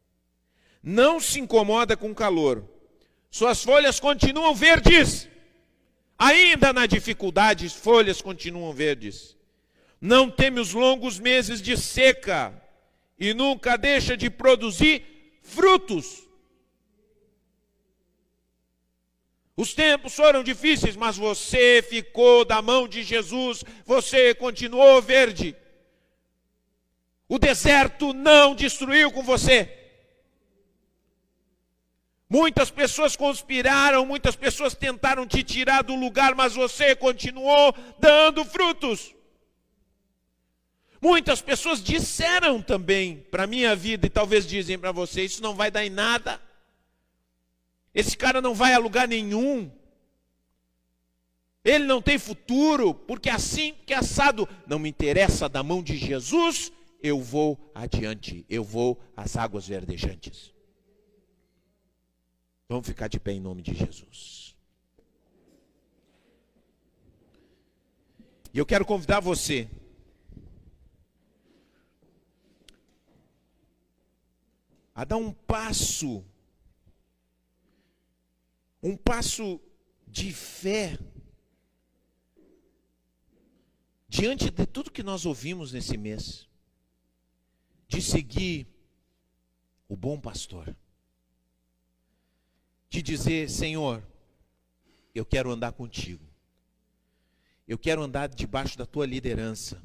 [0.82, 2.66] Não se incomoda com o calor,
[3.30, 5.28] suas folhas continuam verdes.
[6.24, 9.36] Ainda na dificuldade, as folhas continuam verdes.
[10.00, 12.54] Não teme os longos meses de seca
[13.18, 15.04] e nunca deixa de produzir
[15.42, 16.22] frutos.
[19.58, 25.56] Os tempos foram difíceis, mas você ficou da mão de Jesus, você continuou verde.
[27.28, 29.81] O deserto não destruiu com você.
[32.32, 39.14] Muitas pessoas conspiraram, muitas pessoas tentaram te tirar do lugar, mas você continuou dando frutos.
[41.02, 45.70] Muitas pessoas disseram também para minha vida, e talvez dizem para você: isso não vai
[45.70, 46.42] dar em nada.
[47.94, 49.70] Esse cara não vai a lugar nenhum.
[51.66, 56.72] Ele não tem futuro, porque assim que assado não me interessa da mão de Jesus,
[57.04, 60.54] eu vou adiante, eu vou às águas verdejantes.
[62.72, 64.56] Vamos ficar de pé em nome de Jesus.
[68.54, 69.70] E eu quero convidar você.
[74.96, 76.24] A dar um passo.
[78.82, 79.60] Um passo
[80.08, 80.98] de fé.
[84.08, 86.48] Diante de tudo que nós ouvimos nesse mês,
[87.90, 88.66] de seguir
[89.90, 90.74] o bom pastor,
[92.92, 94.04] de dizer: Senhor,
[95.16, 96.24] eu quero andar contigo,
[97.66, 99.82] eu quero andar debaixo da tua liderança,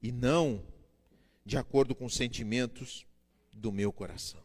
[0.00, 0.62] e não
[1.44, 3.04] de acordo com os sentimentos
[3.52, 4.40] do meu coração.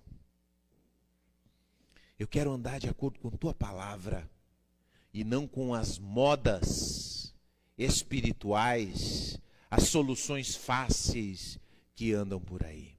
[2.18, 4.30] Eu quero andar de acordo com tua palavra
[5.14, 7.34] e não com as modas
[7.78, 9.40] espirituais,
[9.70, 11.60] as soluções fáceis
[11.96, 12.98] que andam por aí.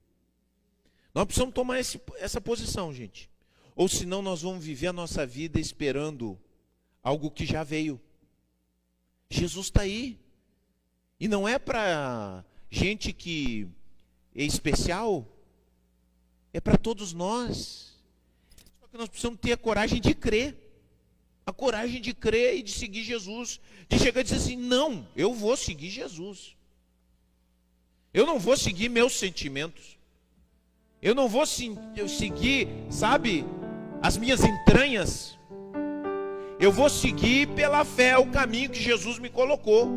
[1.15, 3.32] Nós precisamos tomar esse, essa posição, gente.
[3.75, 6.39] Ou senão nós vamos viver a nossa vida esperando
[7.03, 8.01] algo que já veio.
[9.31, 10.18] Jesus está aí.
[11.18, 13.68] E não é para gente que
[14.35, 15.27] é especial,
[16.53, 17.93] é para todos nós
[18.93, 20.55] que nós precisamos ter a coragem de crer.
[21.47, 23.59] A coragem de crer e de seguir Jesus.
[23.89, 26.55] De chegar e dizer assim: não, eu vou seguir Jesus.
[28.12, 29.99] Eu não vou seguir meus sentimentos.
[31.01, 33.45] Eu não vou seguir, sabe,
[34.03, 35.38] as minhas entranhas.
[36.59, 39.88] Eu vou seguir pela fé o caminho que Jesus me colocou.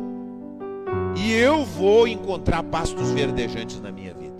[1.16, 4.36] E eu vou encontrar pastos verdejantes na minha vida.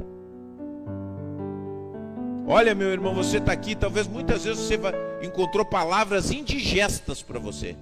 [2.46, 4.78] Olha, meu irmão, você está aqui, talvez muitas vezes você
[5.22, 7.76] encontrou palavras indigestas para você.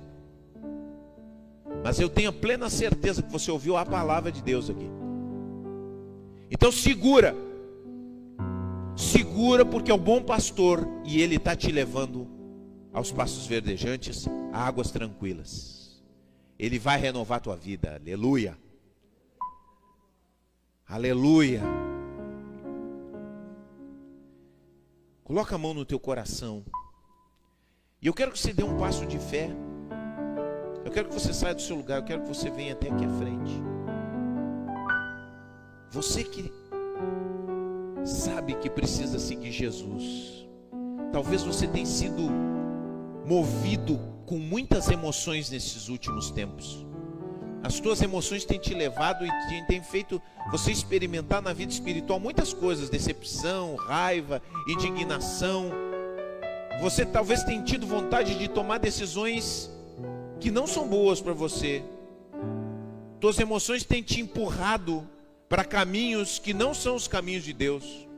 [1.83, 4.89] Mas eu tenho plena certeza que você ouviu a palavra de Deus aqui.
[6.51, 7.35] Então segura.
[8.97, 12.29] Segura porque é o bom pastor e ele está te levando
[12.93, 16.03] aos pastos verdejantes, a águas tranquilas.
[16.57, 17.97] Ele vai renovar tua vida.
[17.97, 18.57] Aleluia.
[20.87, 21.61] Aleluia.
[25.25, 26.65] Coloca a mão no teu coração.
[28.01, 29.51] E eu quero que você dê um passo de fé.
[30.85, 31.99] Eu quero que você saia do seu lugar.
[31.99, 33.63] Eu quero que você venha até aqui à frente.
[35.91, 36.53] Você que
[38.05, 40.47] sabe que precisa seguir Jesus.
[41.13, 42.31] Talvez você tenha sido
[43.27, 46.85] movido com muitas emoções nesses últimos tempos.
[47.63, 52.53] As tuas emoções têm te levado e têm feito você experimentar na vida espiritual muitas
[52.53, 55.71] coisas: decepção, raiva, indignação.
[56.83, 59.71] Você talvez tenha tido vontade de tomar decisões
[60.41, 61.83] que não são boas para você.
[63.19, 65.09] Tuas emoções têm te empurrado
[65.55, 68.09] para caminhos que não são os caminhos de Deus.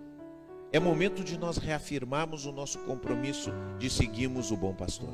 [0.73, 5.13] É momento de nós reafirmarmos o nosso compromisso de seguirmos o bom pastor.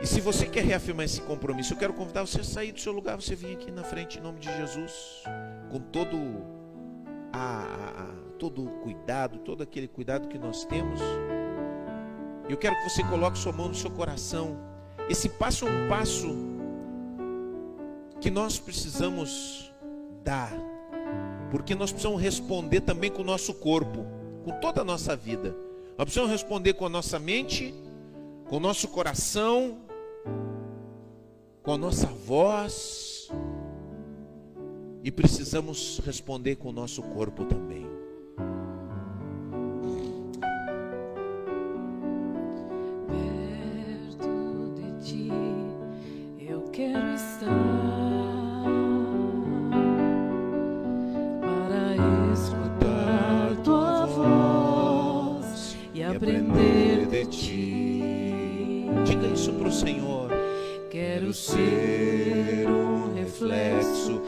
[0.00, 2.92] E se você quer reafirmar esse compromisso, eu quero convidar você a sair do seu
[2.92, 5.24] lugar, você vir aqui na frente em nome de Jesus,
[5.68, 6.16] com todo
[7.32, 8.06] a, a,
[8.38, 11.00] todo o cuidado, todo aquele cuidado que nós temos.
[12.48, 14.56] Eu quero que você coloque sua mão no seu coração.
[15.08, 16.53] Esse passo um passo
[18.20, 19.72] que nós precisamos
[20.22, 20.52] dar,
[21.50, 24.06] porque nós precisamos responder também com o nosso corpo,
[24.44, 25.54] com toda a nossa vida.
[25.96, 27.74] Nós precisamos responder com a nossa mente,
[28.48, 29.78] com o nosso coração,
[31.62, 33.30] com a nossa voz
[35.02, 37.86] e precisamos responder com o nosso corpo também.
[43.06, 45.30] Perto de ti
[46.38, 47.73] eu quero estar
[57.26, 58.84] ti.
[59.04, 60.30] Diga isso para o Senhor.
[60.90, 64.22] Quero ser um reflexo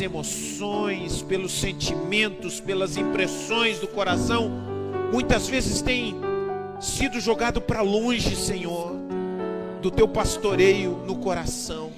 [0.00, 4.50] pelas emoções, pelos sentimentos, pelas impressões do coração,
[5.12, 6.16] muitas vezes têm
[6.80, 8.96] sido jogado para longe, Senhor,
[9.82, 11.90] do teu pastoreio no coração.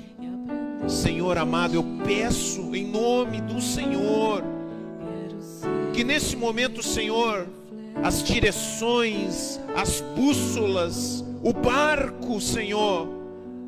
[0.89, 4.43] Senhor amado, eu peço em nome do Senhor
[5.93, 7.47] que nesse momento, Senhor,
[8.03, 13.07] as direções, as bússolas, o barco, Senhor,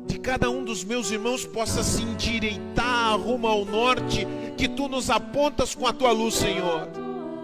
[0.05, 4.27] de cada um dos meus irmãos possa se endireitar rumo ao norte,
[4.57, 6.87] que tu nos apontas com a tua luz, Senhor.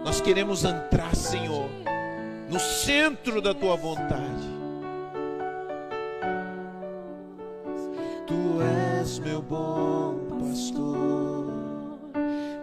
[0.04, 1.68] Nós queremos entrar, Senhor,
[2.50, 4.52] no centro da tua vontade.
[8.26, 8.62] Tu
[9.02, 11.46] és meu bom pastor,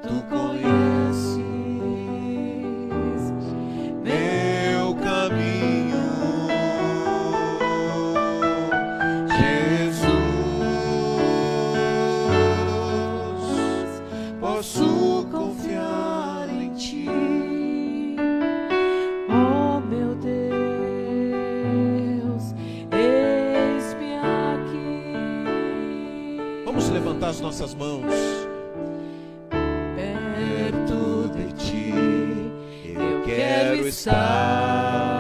[0.02, 0.89] tu conheces
[27.30, 28.11] as nossas mãos.
[29.95, 31.93] Perto de ti
[32.86, 35.15] eu quero estar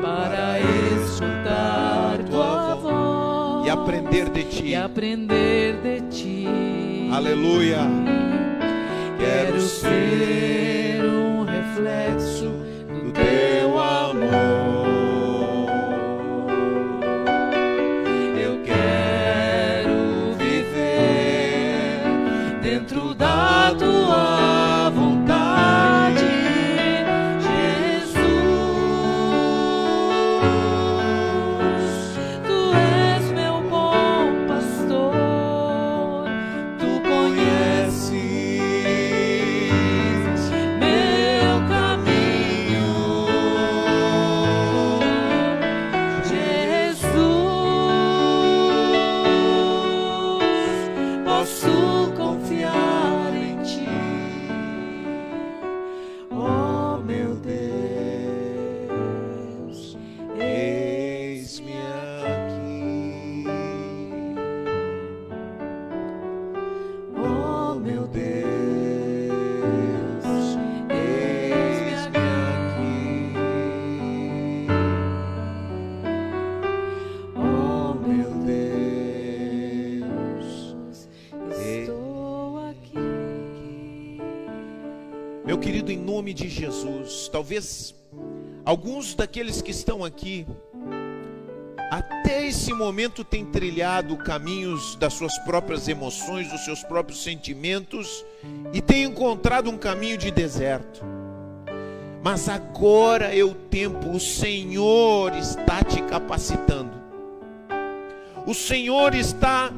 [0.00, 4.64] para escutar tua voz e aprender de ti.
[4.68, 6.48] e aprender de ti.
[7.12, 8.01] Aleluia.
[87.32, 87.94] Talvez
[88.64, 90.46] alguns daqueles que estão aqui,
[91.90, 98.24] até esse momento têm trilhado caminhos das suas próprias emoções, dos seus próprios sentimentos,
[98.72, 101.02] e têm encontrado um caminho de deserto.
[102.22, 107.02] Mas agora é o tempo, o Senhor está te capacitando.
[108.46, 109.72] O Senhor está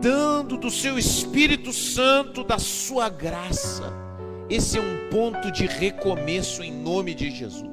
[0.00, 4.11] dando do seu Espírito Santo, da sua graça.
[4.48, 7.72] Esse é um ponto de recomeço em nome de Jesus.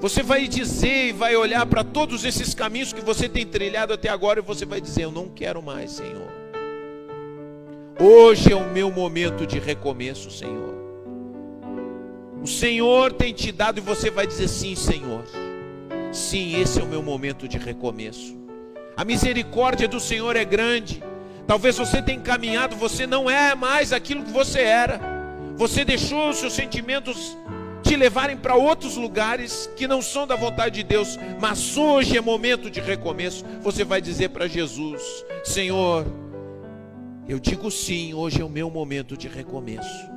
[0.00, 4.08] Você vai dizer e vai olhar para todos esses caminhos que você tem trilhado até
[4.08, 6.30] agora e você vai dizer: Eu não quero mais, Senhor.
[8.00, 10.74] Hoje é o meu momento de recomeço, Senhor.
[12.42, 15.24] O Senhor tem te dado e você vai dizer: Sim, Senhor.
[16.10, 18.38] Sim, esse é o meu momento de recomeço.
[18.96, 21.02] A misericórdia do Senhor é grande.
[21.46, 25.00] Talvez você tenha caminhado, você não é mais aquilo que você era.
[25.56, 27.36] Você deixou os seus sentimentos
[27.82, 32.20] te levarem para outros lugares que não são da vontade de Deus, mas hoje é
[32.20, 33.44] momento de recomeço.
[33.60, 35.02] Você vai dizer para Jesus:
[35.42, 36.06] Senhor,
[37.28, 40.08] eu digo sim, hoje é o meu momento de recomeço.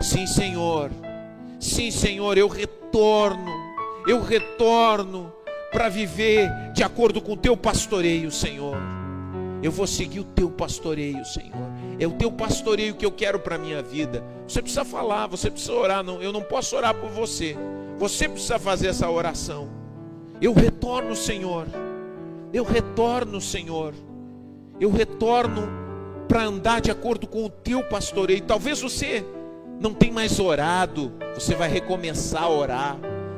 [0.00, 0.90] Sim, Senhor.
[1.58, 3.52] Sim, Senhor, eu retorno.
[4.06, 5.32] Eu retorno
[5.70, 8.76] para viver de acordo com o teu pastoreio, Senhor.
[9.62, 11.70] Eu vou seguir o teu pastoreio, Senhor.
[11.98, 14.24] É o teu pastoreio que eu quero para a minha vida.
[14.48, 16.02] Você precisa falar, você precisa orar.
[16.02, 17.56] Não, eu não posso orar por você.
[17.98, 19.68] Você precisa fazer essa oração.
[20.40, 21.66] Eu retorno, Senhor.
[22.52, 23.92] Eu retorno, Senhor.
[24.80, 25.68] Eu retorno
[26.26, 28.40] para andar de acordo com o teu pastoreio.
[28.42, 29.24] Talvez você
[29.78, 32.96] não tenha mais orado, você vai recomeçar a orar.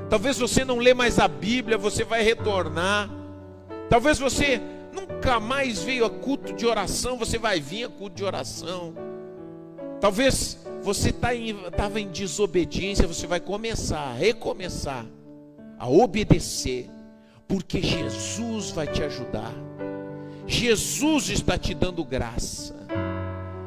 [0.09, 3.11] Talvez você não lê mais a Bíblia, você vai retornar.
[3.89, 4.61] Talvez você
[5.23, 8.93] nunca mais veio a culto de oração, você vai vir a culto de oração.
[10.01, 11.35] Talvez você estava
[11.71, 15.07] tá em, em desobediência, você vai começar, recomeçar
[15.79, 16.91] a obedecer,
[17.47, 19.55] porque Jesus vai te ajudar.
[20.45, 22.75] Jesus está te dando graça.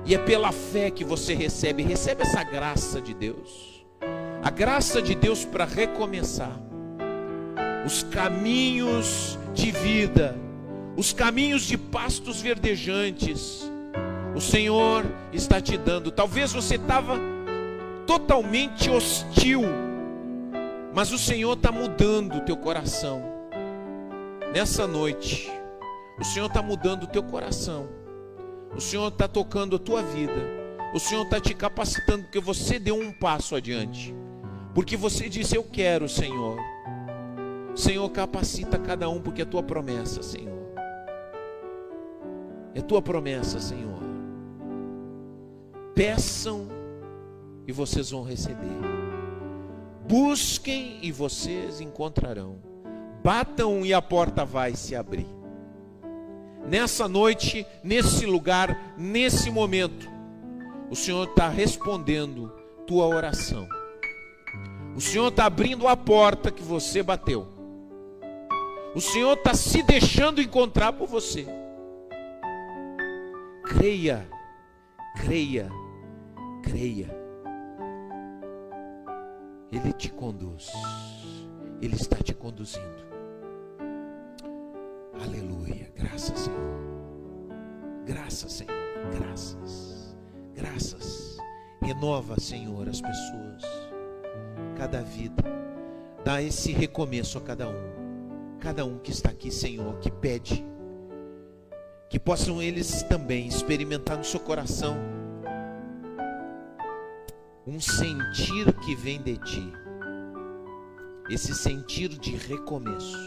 [0.05, 3.85] E é pela fé que você recebe, recebe essa graça de Deus.
[4.43, 6.59] A graça de Deus para recomeçar.
[7.85, 10.35] Os caminhos de vida,
[10.95, 13.69] os caminhos de pastos verdejantes.
[14.35, 16.11] O Senhor está te dando.
[16.11, 17.19] Talvez você estava
[18.05, 19.63] totalmente hostil,
[20.93, 23.23] mas o Senhor está mudando o teu coração.
[24.53, 25.51] Nessa noite,
[26.19, 27.89] o Senhor está mudando o teu coração.
[28.75, 30.55] O Senhor está tocando a tua vida.
[30.93, 34.15] O Senhor está te capacitando porque você deu um passo adiante.
[34.73, 36.57] Porque você disse: Eu quero, Senhor.
[37.75, 40.54] Senhor, capacita cada um porque é tua promessa, Senhor.
[42.76, 44.03] É tua promessa, Senhor.
[45.95, 46.67] Peçam
[47.65, 48.78] e vocês vão receber.
[50.05, 52.57] Busquem e vocês encontrarão.
[53.23, 55.26] Batam e a porta vai se abrir.
[56.67, 60.09] Nessa noite, nesse lugar, nesse momento,
[60.91, 62.51] o Senhor está respondendo
[62.86, 63.65] tua oração.
[64.95, 67.47] O Senhor está abrindo a porta que você bateu.
[68.93, 71.47] O Senhor está se deixando encontrar por você.
[73.66, 74.30] Creia,
[75.16, 75.68] creia,
[76.61, 77.09] creia.
[79.72, 80.72] Ele te conduz,
[81.82, 83.05] Ele está te conduzindo.
[85.20, 86.76] Aleluia, graças, Senhor.
[88.05, 88.76] Graças, Senhor,
[89.20, 90.16] graças,
[90.53, 91.38] graças.
[91.82, 93.63] Renova, Senhor, as pessoas,
[94.78, 95.43] cada vida.
[96.24, 100.63] Dá esse recomeço a cada um, cada um que está aqui, Senhor, que pede
[102.09, 104.97] que possam eles também experimentar no seu coração
[107.67, 109.73] um sentir que vem de ti,
[111.31, 113.17] esse sentir de recomeço,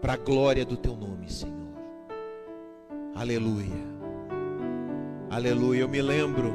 [0.00, 1.74] para a glória do teu nome, Senhor.
[3.16, 3.82] Aleluia,
[5.28, 5.80] aleluia.
[5.80, 6.54] Eu me lembro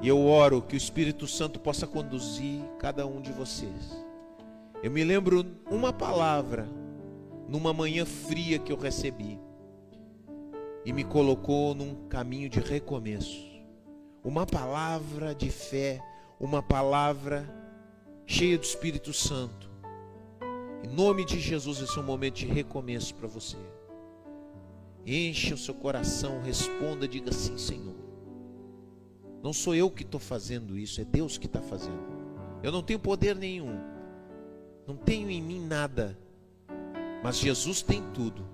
[0.00, 4.04] e eu oro que o Espírito Santo possa conduzir cada um de vocês.
[4.80, 6.68] Eu me lembro uma palavra
[7.48, 9.38] numa manhã fria que eu recebi
[10.84, 13.44] e me colocou num caminho de recomeço.
[14.22, 16.00] Uma palavra de fé,
[16.38, 17.48] uma palavra
[18.24, 19.70] cheia do Espírito Santo.
[20.82, 23.56] Em nome de Jesus, esse é um momento de recomeço para você.
[25.04, 27.94] Encha o seu coração, responda, diga sim, Senhor.
[29.42, 32.16] Não sou eu que estou fazendo isso, é Deus que está fazendo.
[32.62, 33.78] Eu não tenho poder nenhum,
[34.86, 36.18] não tenho em mim nada
[37.26, 38.46] mas Jesus tem tudo.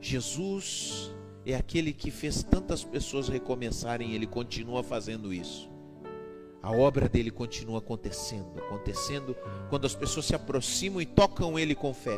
[0.00, 1.12] Jesus
[1.44, 5.68] é aquele que fez tantas pessoas recomeçarem, ele continua fazendo isso.
[6.62, 9.36] A obra dele continua acontecendo, acontecendo
[9.68, 12.16] quando as pessoas se aproximam e tocam ele com fé.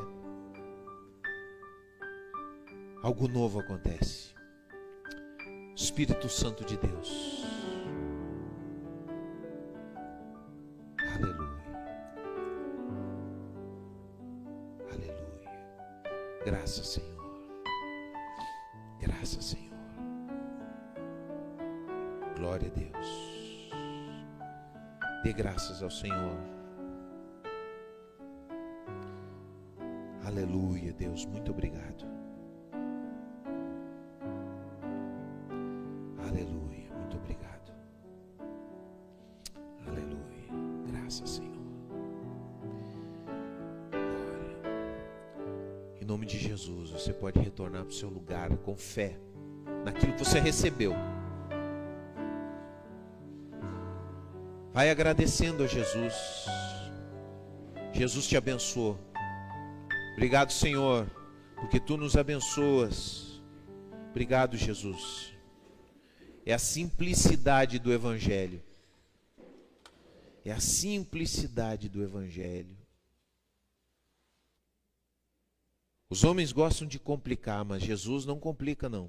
[3.03, 4.34] Algo novo acontece.
[5.74, 7.39] Espírito Santo de Deus.
[16.51, 17.32] Graças, Senhor.
[18.98, 19.78] Graças, Senhor.
[22.36, 23.70] Glória a Deus.
[25.22, 26.36] Dê graças ao Senhor.
[30.24, 32.05] Aleluia, Deus, muito obrigado.
[47.91, 49.18] Para o seu lugar com fé
[49.84, 50.95] naquilo que você recebeu.
[54.72, 56.14] Vai agradecendo a Jesus.
[57.93, 58.97] Jesus te abençoou.
[60.12, 61.11] Obrigado, Senhor,
[61.57, 63.43] porque tu nos abençoas.
[64.11, 65.34] Obrigado, Jesus.
[66.47, 68.62] É a simplicidade do Evangelho.
[70.45, 72.80] É a simplicidade do Evangelho.
[76.11, 79.09] Os homens gostam de complicar, mas Jesus não complica, não.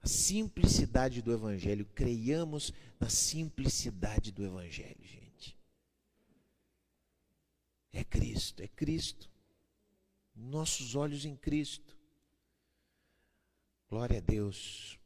[0.00, 5.56] A simplicidade do Evangelho, creiamos na simplicidade do Evangelho, gente.
[7.92, 9.30] É Cristo, é Cristo.
[10.34, 11.96] Nossos olhos em Cristo.
[13.88, 14.98] Glória a Deus.